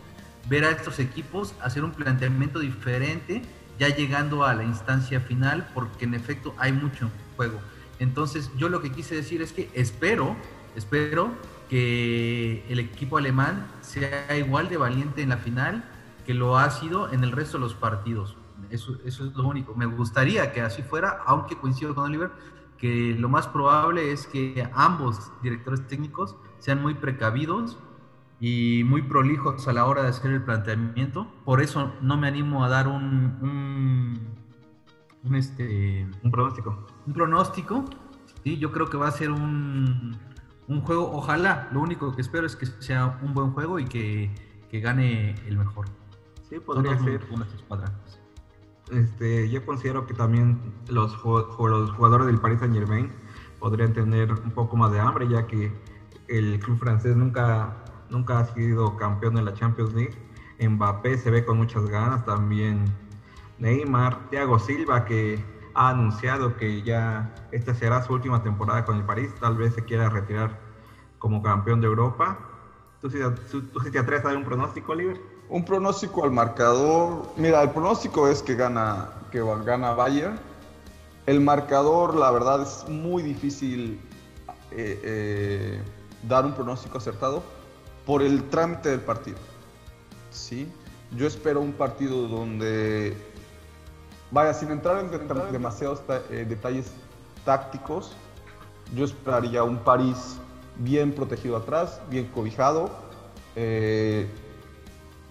ver 0.48 0.64
a 0.64 0.70
estos 0.70 0.98
equipos 0.98 1.54
hacer 1.62 1.84
un 1.84 1.92
planteamiento 1.92 2.58
diferente 2.58 3.42
ya 3.78 3.88
llegando 3.88 4.44
a 4.44 4.52
la 4.52 4.64
instancia 4.64 5.20
final 5.20 5.68
porque 5.72 6.04
en 6.04 6.14
efecto 6.14 6.54
hay 6.58 6.72
mucho 6.72 7.10
juego. 7.36 7.60
Entonces 8.02 8.50
yo 8.56 8.68
lo 8.68 8.80
que 8.80 8.90
quise 8.90 9.14
decir 9.14 9.42
es 9.42 9.52
que 9.52 9.70
espero, 9.74 10.34
espero 10.74 11.30
que 11.70 12.64
el 12.68 12.80
equipo 12.80 13.16
alemán 13.16 13.68
sea 13.80 14.36
igual 14.36 14.68
de 14.68 14.76
valiente 14.76 15.22
en 15.22 15.28
la 15.28 15.36
final 15.36 15.84
que 16.26 16.34
lo 16.34 16.58
ha 16.58 16.68
sido 16.70 17.12
en 17.12 17.22
el 17.22 17.30
resto 17.30 17.58
de 17.58 17.62
los 17.62 17.74
partidos. 17.74 18.36
Eso, 18.70 18.98
es 19.04 19.20
lo 19.20 19.46
único. 19.46 19.74
Me 19.76 19.86
gustaría 19.86 20.52
que 20.52 20.62
así 20.62 20.82
fuera, 20.82 21.22
aunque 21.26 21.56
coincido 21.56 21.94
con 21.94 22.04
Oliver, 22.04 22.32
que 22.76 23.14
lo 23.16 23.28
más 23.28 23.46
probable 23.46 24.10
es 24.10 24.26
que 24.26 24.68
ambos 24.74 25.30
directores 25.40 25.86
técnicos 25.86 26.34
sean 26.58 26.82
muy 26.82 26.94
precavidos 26.94 27.78
y 28.40 28.82
muy 28.84 29.02
prolijos 29.02 29.68
a 29.68 29.72
la 29.72 29.86
hora 29.86 30.02
de 30.02 30.08
hacer 30.08 30.32
el 30.32 30.42
planteamiento. 30.42 31.28
Por 31.44 31.60
eso 31.60 31.92
no 32.00 32.16
me 32.16 32.26
animo 32.26 32.64
a 32.64 32.68
dar 32.68 32.88
un, 32.88 34.41
un 35.24 35.34
este, 35.36 36.06
un 36.22 36.30
pronóstico. 36.30 36.86
Un 37.06 37.12
pronóstico. 37.12 37.84
Sí, 38.44 38.58
yo 38.58 38.72
creo 38.72 38.88
que 38.90 38.96
va 38.96 39.08
a 39.08 39.12
ser 39.12 39.30
un, 39.30 40.18
un 40.68 40.80
juego. 40.80 41.10
Ojalá, 41.12 41.68
lo 41.72 41.80
único 41.80 42.14
que 42.14 42.22
espero 42.22 42.46
es 42.46 42.56
que 42.56 42.66
sea 42.66 43.18
un 43.22 43.34
buen 43.34 43.52
juego 43.52 43.78
y 43.78 43.84
que, 43.84 44.34
que 44.70 44.80
gane 44.80 45.34
el 45.46 45.56
mejor. 45.56 45.86
Sí, 46.48 46.58
podría 46.58 46.98
ser. 46.98 47.20
Este, 48.90 49.48
yo 49.48 49.64
considero 49.64 50.06
que 50.06 50.12
también 50.14 50.60
los, 50.88 51.12
los 51.24 51.90
jugadores 51.92 52.26
del 52.26 52.38
Paris 52.40 52.58
Saint 52.58 52.74
Germain 52.74 53.10
podrían 53.58 53.92
tener 53.92 54.32
un 54.32 54.50
poco 54.50 54.76
más 54.76 54.92
de 54.92 55.00
hambre, 55.00 55.28
ya 55.28 55.46
que 55.46 55.72
el 56.28 56.58
club 56.58 56.78
francés 56.78 57.16
nunca, 57.16 57.84
nunca 58.10 58.40
ha 58.40 58.46
sido 58.54 58.96
campeón 58.96 59.36
de 59.36 59.42
la 59.42 59.54
Champions 59.54 59.94
League. 59.94 60.14
Mbappé 60.60 61.16
se 61.16 61.30
ve 61.30 61.44
con 61.44 61.56
muchas 61.56 61.86
ganas, 61.86 62.24
también 62.24 62.84
Neymar, 63.62 64.28
Thiago 64.28 64.58
Silva, 64.58 65.04
que 65.04 65.42
ha 65.74 65.90
anunciado 65.90 66.56
que 66.56 66.82
ya 66.82 67.32
esta 67.52 67.72
será 67.74 68.02
su 68.02 68.12
última 68.12 68.42
temporada 68.42 68.84
con 68.84 68.96
el 68.96 69.04
París, 69.04 69.30
tal 69.40 69.56
vez 69.56 69.72
se 69.74 69.84
quiera 69.84 70.08
retirar 70.08 70.58
como 71.20 71.40
campeón 71.42 71.80
de 71.80 71.86
Europa. 71.86 72.38
¿Tú 73.00 73.08
si, 73.08 73.18
tú, 73.50 73.62
te 73.62 73.98
atreves 73.98 74.24
a 74.24 74.28
dar 74.28 74.36
un 74.36 74.44
pronóstico, 74.44 74.90
Oliver? 74.92 75.20
Un 75.48 75.64
pronóstico 75.64 76.24
al 76.24 76.32
marcador. 76.32 77.32
Mira, 77.36 77.62
el 77.62 77.70
pronóstico 77.70 78.26
es 78.26 78.42
que 78.42 78.56
gana, 78.56 79.10
que 79.30 79.40
Bayern. 79.40 80.40
El 81.26 81.40
marcador, 81.40 82.16
la 82.16 82.32
verdad, 82.32 82.62
es 82.62 82.88
muy 82.88 83.22
difícil 83.22 84.00
eh, 84.72 85.00
eh, 85.04 85.82
dar 86.28 86.44
un 86.44 86.52
pronóstico 86.52 86.98
acertado 86.98 87.44
por 88.04 88.22
el 88.22 88.42
trámite 88.50 88.88
del 88.88 89.00
partido. 89.00 89.38
¿Sí? 90.30 90.68
Yo 91.16 91.28
espero 91.28 91.60
un 91.60 91.72
partido 91.72 92.26
donde, 92.26 93.16
vaya, 94.32 94.52
sin 94.54 94.70
entrar 94.70 94.98
en 94.98 95.52
demasiados 95.52 96.02
eh, 96.30 96.46
detalles 96.48 96.92
tácticos, 97.44 98.16
yo 98.94 99.04
esperaría 99.04 99.62
un 99.62 99.78
París 99.78 100.38
bien 100.78 101.12
protegido 101.12 101.56
atrás, 101.56 102.00
bien 102.10 102.26
cobijado, 102.28 102.90
eh, 103.54 104.28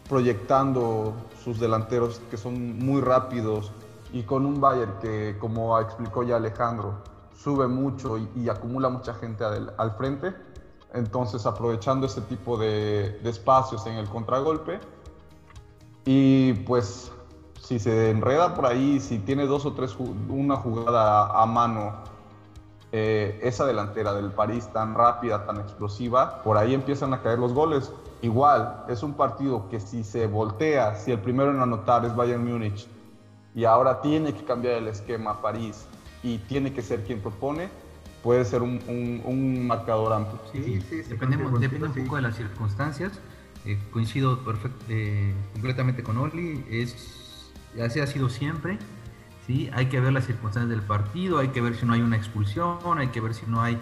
proyectando 0.07 1.13
sus 1.43 1.59
delanteros 1.59 2.21
que 2.29 2.37
son 2.37 2.77
muy 2.79 3.01
rápidos 3.01 3.71
y 4.13 4.23
con 4.23 4.45
un 4.45 4.61
Bayern 4.61 4.93
que, 5.01 5.37
como 5.39 5.79
explicó 5.79 6.23
ya 6.23 6.35
Alejandro, 6.35 6.95
sube 7.33 7.67
mucho 7.67 8.17
y, 8.35 8.49
acumula 8.49 8.89
mucha 8.89 9.13
gente 9.15 9.43
al, 9.43 9.91
frente. 9.97 10.33
Entonces, 10.93 11.45
aprovechando 11.45 12.05
ese 12.05 12.21
tipo 12.21 12.57
de, 12.57 13.19
espacios 13.23 13.85
en 13.87 13.93
el 13.93 14.07
contragolpe. 14.09 14.79
Y 16.03 16.53
pues 16.65 17.11
si 17.61 17.79
se 17.79 18.09
enreda 18.09 18.53
por 18.55 18.65
ahí, 18.65 18.99
si 18.99 19.19
tiene 19.19 19.45
dos 19.45 19.65
o 19.65 19.73
tres, 19.73 19.95
una 20.29 20.55
jugada 20.57 21.41
a 21.41 21.45
mano, 21.45 21.93
eh, 22.91 23.39
esa 23.43 23.65
delantera 23.65 24.13
del 24.13 24.31
París 24.31 24.67
tan 24.73 24.95
rápida, 24.95 25.45
tan 25.45 25.57
explosiva, 25.57 26.41
por 26.43 26.57
ahí 26.57 26.73
empiezan 26.73 27.13
a 27.13 27.21
caer 27.21 27.39
los 27.39 27.53
goles. 27.53 27.91
Igual, 28.21 28.83
es 28.89 29.01
un 29.03 29.13
partido 29.13 29.69
que 29.69 29.79
si 29.79 30.03
se 30.03 30.27
voltea, 30.27 30.95
si 30.95 31.11
el 31.11 31.19
primero 31.19 31.51
en 31.51 31.59
anotar 31.61 32.03
es 32.05 32.15
Bayern 32.15 32.45
Múnich 32.45 32.87
y 33.55 33.65
ahora 33.65 34.01
tiene 34.01 34.33
que 34.33 34.43
cambiar 34.43 34.75
el 34.75 34.87
esquema 34.87 35.41
París 35.41 35.85
y 36.23 36.37
tiene 36.39 36.73
que 36.73 36.81
ser 36.81 37.03
quien 37.03 37.21
propone, 37.21 37.69
puede 38.23 38.45
ser 38.45 38.61
un, 38.61 39.67
marcador 39.67 40.13
amplio. 40.13 40.39
Sí, 40.51 40.81
sí, 40.81 40.97
depende, 41.03 41.37
depende 41.59 41.87
un 41.87 42.05
poco 42.05 42.15
de 42.17 42.21
las 42.23 42.35
circunstancias. 42.35 43.13
Eh, 43.65 43.77
coincido 43.91 44.39
eh, 44.89 45.33
completamente 45.53 46.01
con 46.01 46.17
Oli, 46.17 46.65
es, 46.69 47.20
así 47.79 47.99
ha 47.99 48.07
sido 48.07 48.29
siempre. 48.29 48.77
¿sí? 49.47 49.69
Hay 49.73 49.87
que 49.87 49.99
ver 49.99 50.13
las 50.13 50.25
circunstancias 50.25 50.69
del 50.69 50.81
partido, 50.81 51.39
hay 51.39 51.49
que 51.49 51.61
ver 51.61 51.75
si 51.75 51.85
no 51.85 51.93
hay 51.93 52.01
una 52.01 52.17
expulsión, 52.17 52.79
hay 52.97 53.07
que 53.09 53.21
ver 53.21 53.33
si 53.33 53.45
no 53.45 53.61
hay 53.61 53.77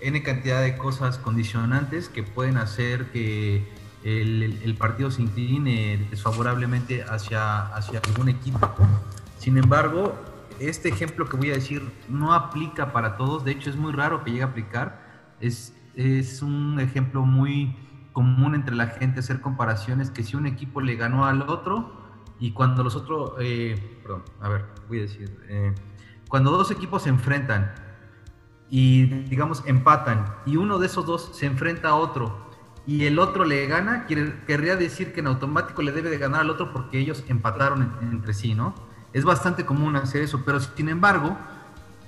N 0.00 0.22
cantidad 0.22 0.60
de 0.60 0.76
cosas 0.76 1.18
condicionantes 1.18 2.08
que 2.08 2.22
pueden 2.22 2.56
hacer 2.56 3.10
que 3.12 3.64
el, 4.04 4.74
partido 4.78 5.10
se 5.12 5.22
incline 5.22 6.08
desfavorablemente 6.10 7.04
hacia, 7.04 7.66
hacia 7.68 8.00
algún 8.08 8.28
equipo. 8.28 8.68
Sin 9.38 9.58
embargo, 9.58 10.14
este 10.58 10.88
ejemplo 10.88 11.26
que 11.26 11.36
voy 11.36 11.50
a 11.50 11.54
decir 11.54 11.88
no 12.08 12.34
aplica 12.34 12.92
para 12.92 13.16
todos, 13.16 13.44
de 13.44 13.52
hecho 13.52 13.70
es 13.70 13.76
muy 13.76 13.92
raro 13.92 14.24
que 14.24 14.30
llegue 14.30 14.42
a 14.42 14.46
aplicar, 14.46 15.00
es, 15.40 15.72
es 15.94 16.42
un 16.42 16.80
ejemplo 16.80 17.24
muy 17.24 17.76
común 18.12 18.54
entre 18.54 18.74
la 18.74 18.88
gente 18.88 19.20
hacer 19.20 19.40
comparaciones 19.40 20.10
que 20.10 20.22
si 20.22 20.36
un 20.36 20.46
equipo 20.46 20.80
le 20.80 20.96
ganó 20.96 21.26
al 21.26 21.42
otro 21.42 22.01
y 22.42 22.50
cuando 22.50 22.82
los 22.82 22.96
otros, 22.96 23.34
eh, 23.38 24.00
perdón, 24.02 24.24
a 24.40 24.48
ver, 24.48 24.64
voy 24.88 24.98
a 24.98 25.02
decir, 25.02 25.38
eh, 25.48 25.72
cuando 26.28 26.50
dos 26.50 26.72
equipos 26.72 27.04
se 27.04 27.08
enfrentan 27.08 27.72
y 28.68 29.04
digamos 29.04 29.62
empatan 29.64 30.26
y 30.44 30.56
uno 30.56 30.80
de 30.80 30.86
esos 30.86 31.06
dos 31.06 31.30
se 31.34 31.46
enfrenta 31.46 31.90
a 31.90 31.94
otro 31.94 32.36
y 32.84 33.04
el 33.04 33.20
otro 33.20 33.44
le 33.44 33.64
gana, 33.68 34.08
querría 34.08 34.74
decir 34.74 35.12
que 35.12 35.20
en 35.20 35.28
automático 35.28 35.82
le 35.82 35.92
debe 35.92 36.10
de 36.10 36.18
ganar 36.18 36.40
al 36.40 36.50
otro 36.50 36.72
porque 36.72 36.98
ellos 36.98 37.22
empataron 37.28 37.96
entre 38.00 38.34
sí, 38.34 38.56
¿no? 38.56 38.74
Es 39.12 39.24
bastante 39.24 39.64
común 39.64 39.94
hacer 39.94 40.22
eso, 40.22 40.42
pero 40.44 40.58
sin 40.58 40.88
embargo, 40.88 41.38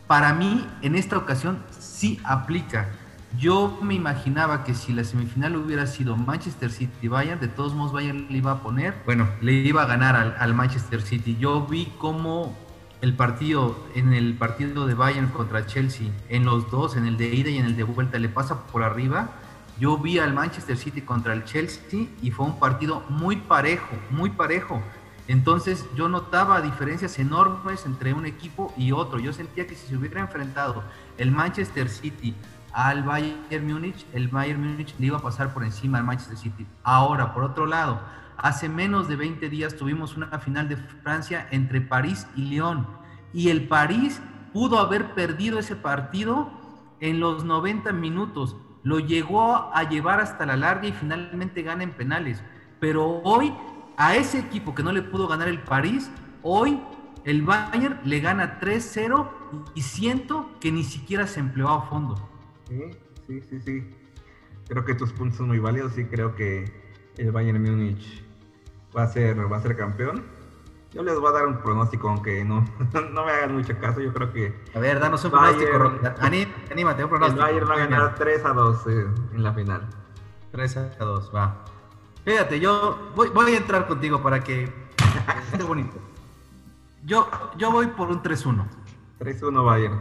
para 0.08 0.34
mí 0.34 0.66
en 0.82 0.96
esta 0.96 1.16
ocasión 1.16 1.62
sí 1.70 2.20
aplica. 2.24 2.90
Yo 3.38 3.78
me 3.82 3.94
imaginaba 3.94 4.64
que 4.64 4.74
si 4.74 4.92
la 4.92 5.02
semifinal 5.02 5.56
hubiera 5.56 5.86
sido 5.86 6.16
Manchester 6.16 6.70
City 6.70 7.08
Bayern, 7.08 7.40
de 7.40 7.48
todos 7.48 7.74
modos 7.74 7.92
Bayern 7.92 8.26
le 8.30 8.38
iba 8.38 8.52
a 8.52 8.62
poner, 8.62 8.94
bueno, 9.04 9.28
le 9.40 9.52
iba 9.52 9.82
a 9.82 9.86
ganar 9.86 10.14
al, 10.14 10.36
al 10.38 10.54
Manchester 10.54 11.02
City. 11.02 11.36
Yo 11.40 11.66
vi 11.66 11.92
cómo 11.98 12.56
el 13.00 13.14
partido, 13.14 13.76
en 13.94 14.12
el 14.12 14.34
partido 14.34 14.86
de 14.86 14.94
Bayern 14.94 15.28
contra 15.28 15.66
Chelsea, 15.66 16.08
en 16.28 16.44
los 16.44 16.70
dos, 16.70 16.96
en 16.96 17.06
el 17.06 17.16
de 17.16 17.34
ida 17.34 17.50
y 17.50 17.58
en 17.58 17.66
el 17.66 17.76
de 17.76 17.82
vuelta, 17.82 18.18
le 18.18 18.28
pasa 18.28 18.66
por 18.66 18.82
arriba. 18.82 19.30
Yo 19.78 19.98
vi 19.98 20.18
al 20.18 20.32
Manchester 20.32 20.76
City 20.76 21.02
contra 21.02 21.32
el 21.32 21.44
Chelsea 21.44 22.06
y 22.22 22.30
fue 22.30 22.46
un 22.46 22.58
partido 22.58 23.02
muy 23.08 23.36
parejo, 23.36 23.96
muy 24.10 24.30
parejo. 24.30 24.80
Entonces 25.26 25.86
yo 25.96 26.08
notaba 26.08 26.60
diferencias 26.60 27.18
enormes 27.18 27.86
entre 27.86 28.12
un 28.12 28.26
equipo 28.26 28.72
y 28.76 28.92
otro. 28.92 29.18
Yo 29.18 29.32
sentía 29.32 29.66
que 29.66 29.74
si 29.74 29.86
se 29.86 29.96
hubiera 29.96 30.20
enfrentado 30.20 30.84
el 31.16 31.30
Manchester 31.30 31.88
City 31.88 32.34
al 32.74 33.04
Bayern 33.04 33.66
Múnich, 33.66 34.04
el 34.12 34.26
Bayern 34.28 34.60
Múnich 34.60 34.94
le 34.98 35.06
iba 35.06 35.18
a 35.18 35.22
pasar 35.22 35.54
por 35.54 35.62
encima 35.62 35.98
al 35.98 36.04
Manchester 36.04 36.36
City. 36.36 36.66
Ahora, 36.82 37.32
por 37.32 37.44
otro 37.44 37.66
lado, 37.66 38.00
hace 38.36 38.68
menos 38.68 39.06
de 39.06 39.14
20 39.14 39.48
días 39.48 39.76
tuvimos 39.76 40.16
una 40.16 40.40
final 40.40 40.68
de 40.68 40.76
Francia 40.76 41.46
entre 41.52 41.80
París 41.80 42.26
y 42.34 42.42
Lyon. 42.42 42.86
Y 43.32 43.50
el 43.50 43.68
París 43.68 44.20
pudo 44.52 44.80
haber 44.80 45.14
perdido 45.14 45.60
ese 45.60 45.76
partido 45.76 46.50
en 46.98 47.20
los 47.20 47.44
90 47.44 47.92
minutos. 47.92 48.56
Lo 48.82 48.98
llegó 48.98 49.70
a 49.72 49.88
llevar 49.88 50.20
hasta 50.20 50.44
la 50.44 50.56
larga 50.56 50.88
y 50.88 50.92
finalmente 50.92 51.62
gana 51.62 51.84
en 51.84 51.92
penales. 51.92 52.42
Pero 52.80 53.20
hoy 53.22 53.54
a 53.96 54.16
ese 54.16 54.40
equipo 54.40 54.74
que 54.74 54.82
no 54.82 54.90
le 54.90 55.02
pudo 55.02 55.28
ganar 55.28 55.46
el 55.46 55.60
París, 55.60 56.10
hoy 56.42 56.80
el 57.24 57.42
Bayern 57.42 58.00
le 58.04 58.18
gana 58.18 58.58
3-0 58.60 59.28
y 59.76 59.82
siento 59.82 60.50
que 60.60 60.72
ni 60.72 60.82
siquiera 60.82 61.28
se 61.28 61.38
empleó 61.38 61.68
a 61.68 61.82
fondo. 61.82 62.33
Sí, 62.74 62.90
sí, 63.26 63.40
sí, 63.48 63.60
sí. 63.60 63.94
Creo 64.68 64.84
que 64.84 64.94
tus 64.94 65.12
puntos 65.12 65.38
son 65.38 65.48
muy 65.48 65.58
válidos 65.58 65.96
y 65.98 66.04
creo 66.04 66.34
que 66.34 66.64
el 67.16 67.30
Bayern 67.30 67.62
Múnich 67.62 68.24
va 68.96 69.04
a 69.04 69.08
ser, 69.08 69.50
va 69.52 69.56
a 69.58 69.60
ser 69.60 69.76
campeón. 69.76 70.24
Yo 70.92 71.02
les 71.02 71.18
voy 71.18 71.28
a 71.28 71.32
dar 71.32 71.46
un 71.46 71.58
pronóstico, 71.58 72.08
aunque 72.08 72.44
no, 72.44 72.64
no 73.12 73.24
me 73.24 73.32
hagan 73.32 73.54
mucho 73.54 73.78
caso. 73.78 74.00
Yo 74.00 74.12
creo 74.12 74.32
que. 74.32 74.54
A 74.74 74.78
ver, 74.78 75.00
danos 75.00 75.24
un 75.24 75.30
pronóstico, 75.30 75.98
Anímate, 76.20 77.04
un 77.04 77.10
pronóstico. 77.10 77.46
El 77.46 77.52
Bayern 77.52 77.70
va 77.70 77.74
a 77.74 77.78
ganar 77.78 78.14
3 78.14 78.44
a 78.44 78.52
2 78.52 78.86
eh, 78.86 79.06
en 79.34 79.42
la 79.42 79.52
final. 79.52 79.88
3 80.52 80.76
a 80.76 81.04
2, 81.04 81.32
va. 81.34 81.64
Fíjate, 82.24 82.58
yo 82.58 83.12
voy, 83.14 83.28
voy 83.30 83.52
a 83.52 83.56
entrar 83.56 83.86
contigo 83.86 84.22
para 84.22 84.40
que 84.40 84.72
esté 85.52 85.62
bonito. 85.62 85.98
Yo, 87.04 87.28
yo 87.58 87.70
voy 87.70 87.88
por 87.88 88.08
un 88.08 88.22
3-1. 88.22 88.64
3-1 89.18 89.64
Bayern. 89.64 90.00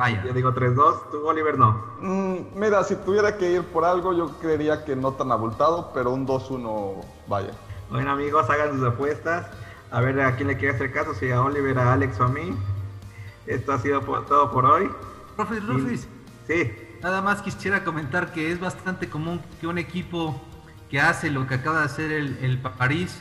Vaya. 0.00 0.24
Yo 0.24 0.32
digo 0.32 0.54
3-2, 0.54 1.10
tú 1.10 1.28
Oliver 1.28 1.58
no. 1.58 1.72
Mm, 2.00 2.58
mira, 2.58 2.82
si 2.84 2.96
tuviera 2.96 3.36
que 3.36 3.52
ir 3.52 3.62
por 3.64 3.84
algo, 3.84 4.14
yo 4.14 4.30
creería 4.40 4.82
que 4.82 4.96
no 4.96 5.12
tan 5.12 5.30
abultado, 5.30 5.90
pero 5.92 6.10
un 6.12 6.26
2-1 6.26 7.04
Bayern. 7.28 7.54
Bueno 7.90 8.10
amigos, 8.10 8.48
hagan 8.48 8.72
sus 8.72 8.82
apuestas. 8.82 9.48
A 9.90 10.00
ver 10.00 10.18
a 10.22 10.36
quién 10.36 10.48
le 10.48 10.56
quiere 10.56 10.74
hacer 10.74 10.90
caso, 10.90 11.12
si 11.12 11.30
a 11.30 11.42
Oliver, 11.42 11.78
a 11.78 11.92
Alex 11.92 12.18
o 12.18 12.24
a 12.24 12.28
mí. 12.28 12.56
Esto 13.46 13.74
ha 13.74 13.78
sido 13.78 14.00
todo 14.00 14.50
por 14.50 14.64
hoy. 14.64 14.90
Profe 15.36 15.60
Rufis. 15.60 16.08
Sí. 16.46 16.72
Nada 17.02 17.20
más 17.20 17.42
quisiera 17.42 17.84
comentar 17.84 18.32
que 18.32 18.50
es 18.50 18.58
bastante 18.58 19.06
común 19.06 19.42
que 19.60 19.66
un 19.66 19.76
equipo 19.76 20.40
que 20.88 20.98
hace 20.98 21.30
lo 21.30 21.46
que 21.46 21.56
acaba 21.56 21.80
de 21.80 21.84
hacer 21.84 22.10
el, 22.10 22.58
París, 22.78 23.20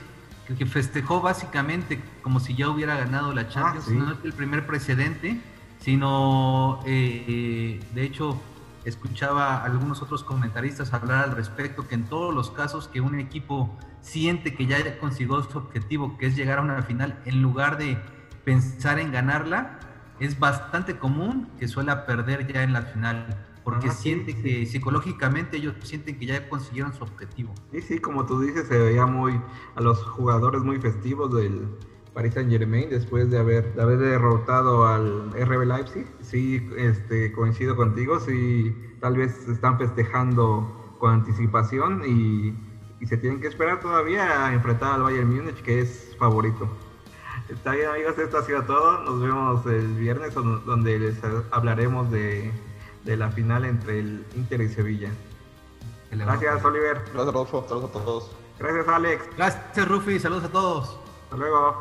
que, 0.58 0.66
festejó 0.66 1.20
básicamente 1.20 2.02
como 2.22 2.40
si 2.40 2.56
ya 2.56 2.70
hubiera 2.70 2.96
ganado 2.96 3.34
la 3.34 3.50
Champions, 3.50 3.86
ah, 3.90 3.94
no 3.94 4.12
es 4.14 4.18
el 4.24 4.32
primer 4.32 4.66
precedente, 4.66 5.42
sino 5.80 6.80
eh, 6.86 7.80
de 7.94 8.04
hecho 8.04 8.40
escuchaba 8.86 9.58
a 9.58 9.66
algunos 9.66 10.02
otros 10.02 10.24
comentaristas 10.24 10.94
hablar 10.94 11.26
al 11.26 11.36
respecto 11.36 11.88
que 11.88 11.96
en 11.96 12.06
todos 12.06 12.34
los 12.34 12.52
casos 12.52 12.88
que 12.88 13.02
un 13.02 13.20
equipo 13.20 13.78
siente 14.02 14.56
que 14.56 14.66
ya 14.66 14.98
consiguió 15.00 15.42
su 15.44 15.58
objetivo, 15.58 16.18
que 16.18 16.28
es 16.28 16.36
llegar 16.36 16.60
a 16.60 16.62
una 16.62 16.82
final, 16.84 17.20
en 17.26 17.42
lugar 17.42 17.78
de 17.78 17.98
pensar 18.46 19.00
en 19.00 19.12
ganarla, 19.12 19.80
es 20.20 20.40
bastante 20.40 20.98
común 20.98 21.50
que 21.60 21.68
suela 21.68 22.06
perder 22.06 22.52
ya 22.52 22.64
en 22.64 22.74
la 22.74 22.84
final 22.84 23.46
porque 23.70 23.92
siente 23.92 24.36
que 24.36 24.66
psicológicamente 24.66 25.58
ellos 25.58 25.76
sienten 25.84 26.18
que 26.18 26.26
ya 26.26 26.50
consiguieron 26.50 26.94
su 26.94 27.04
objetivo. 27.04 27.54
Sí, 27.72 27.82
sí, 27.82 28.00
como 28.00 28.26
tú 28.26 28.40
dices, 28.42 28.68
se 28.68 28.78
veía 28.78 29.06
muy 29.06 29.40
a 29.76 29.82
los 29.82 30.02
jugadores 30.04 30.64
muy 30.64 30.80
festivos 30.80 31.34
del 31.36 31.68
Paris 32.14 32.34
Saint 32.34 32.50
Germain 32.52 32.90
después 32.90 33.30
de 33.30 33.38
haber, 33.38 33.74
de 33.74 33.82
haber 33.82 34.00
derrotado 34.00 34.88
al 34.88 35.32
RB 35.32 35.66
Leipzig. 35.66 36.08
Sí, 36.22 36.68
este, 36.78 37.32
coincido 37.32 37.76
contigo, 37.76 38.20
sí, 38.20 38.76
tal 39.00 39.18
vez 39.18 39.48
están 39.48 39.78
festejando 39.78 40.96
con 41.00 41.14
anticipación 41.14 42.04
y, 42.06 42.56
y 43.00 43.08
se 43.08 43.18
tienen 43.18 43.40
que 43.40 43.48
esperar 43.48 43.80
todavía 43.80 44.46
a 44.46 44.54
enfrentar 44.54 44.94
al 44.94 45.04
Bayern 45.04 45.34
Múnich, 45.34 45.62
que 45.62 45.82
es 45.82 46.16
favorito. 46.18 46.68
Está 47.48 47.72
bien 47.72 47.90
amigos, 47.90 48.18
esto 48.18 48.38
ha 48.38 48.44
sido 48.44 48.64
todo. 48.64 49.04
Nos 49.04 49.22
vemos 49.22 49.66
el 49.66 49.96
viernes 49.96 50.34
donde 50.34 51.00
les 51.00 51.18
hablaremos 51.52 52.12
de 52.12 52.52
de 53.06 53.18
la 53.18 53.30
final 53.32 53.66
entre 53.66 54.00
el 54.00 54.26
Inter 54.36 54.62
y 54.62 54.70
Sevilla. 54.70 55.10
Gracias, 56.12 56.64
Oliver. 56.64 56.98
Gracias, 56.98 57.14
Rodolfo. 57.14 57.66
Saludos 57.68 57.90
a 57.90 57.94
todos. 57.94 58.32
Gracias, 58.58 58.88
Alex. 58.88 59.30
Gracias, 59.38 59.88
Rufi. 59.88 60.20
Saludos 60.20 60.44
a 60.46 60.50
todos. 60.50 61.00
Hasta 61.30 61.38
luego. 61.38 61.80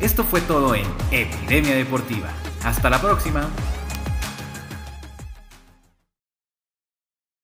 Esto 0.00 0.24
fue 0.24 0.40
todo 0.40 0.74
en 0.74 0.86
Epidemia 1.12 1.76
Deportiva. 1.76 2.30
Hasta 2.64 2.90
la 2.90 3.00
próxima. 3.00 3.48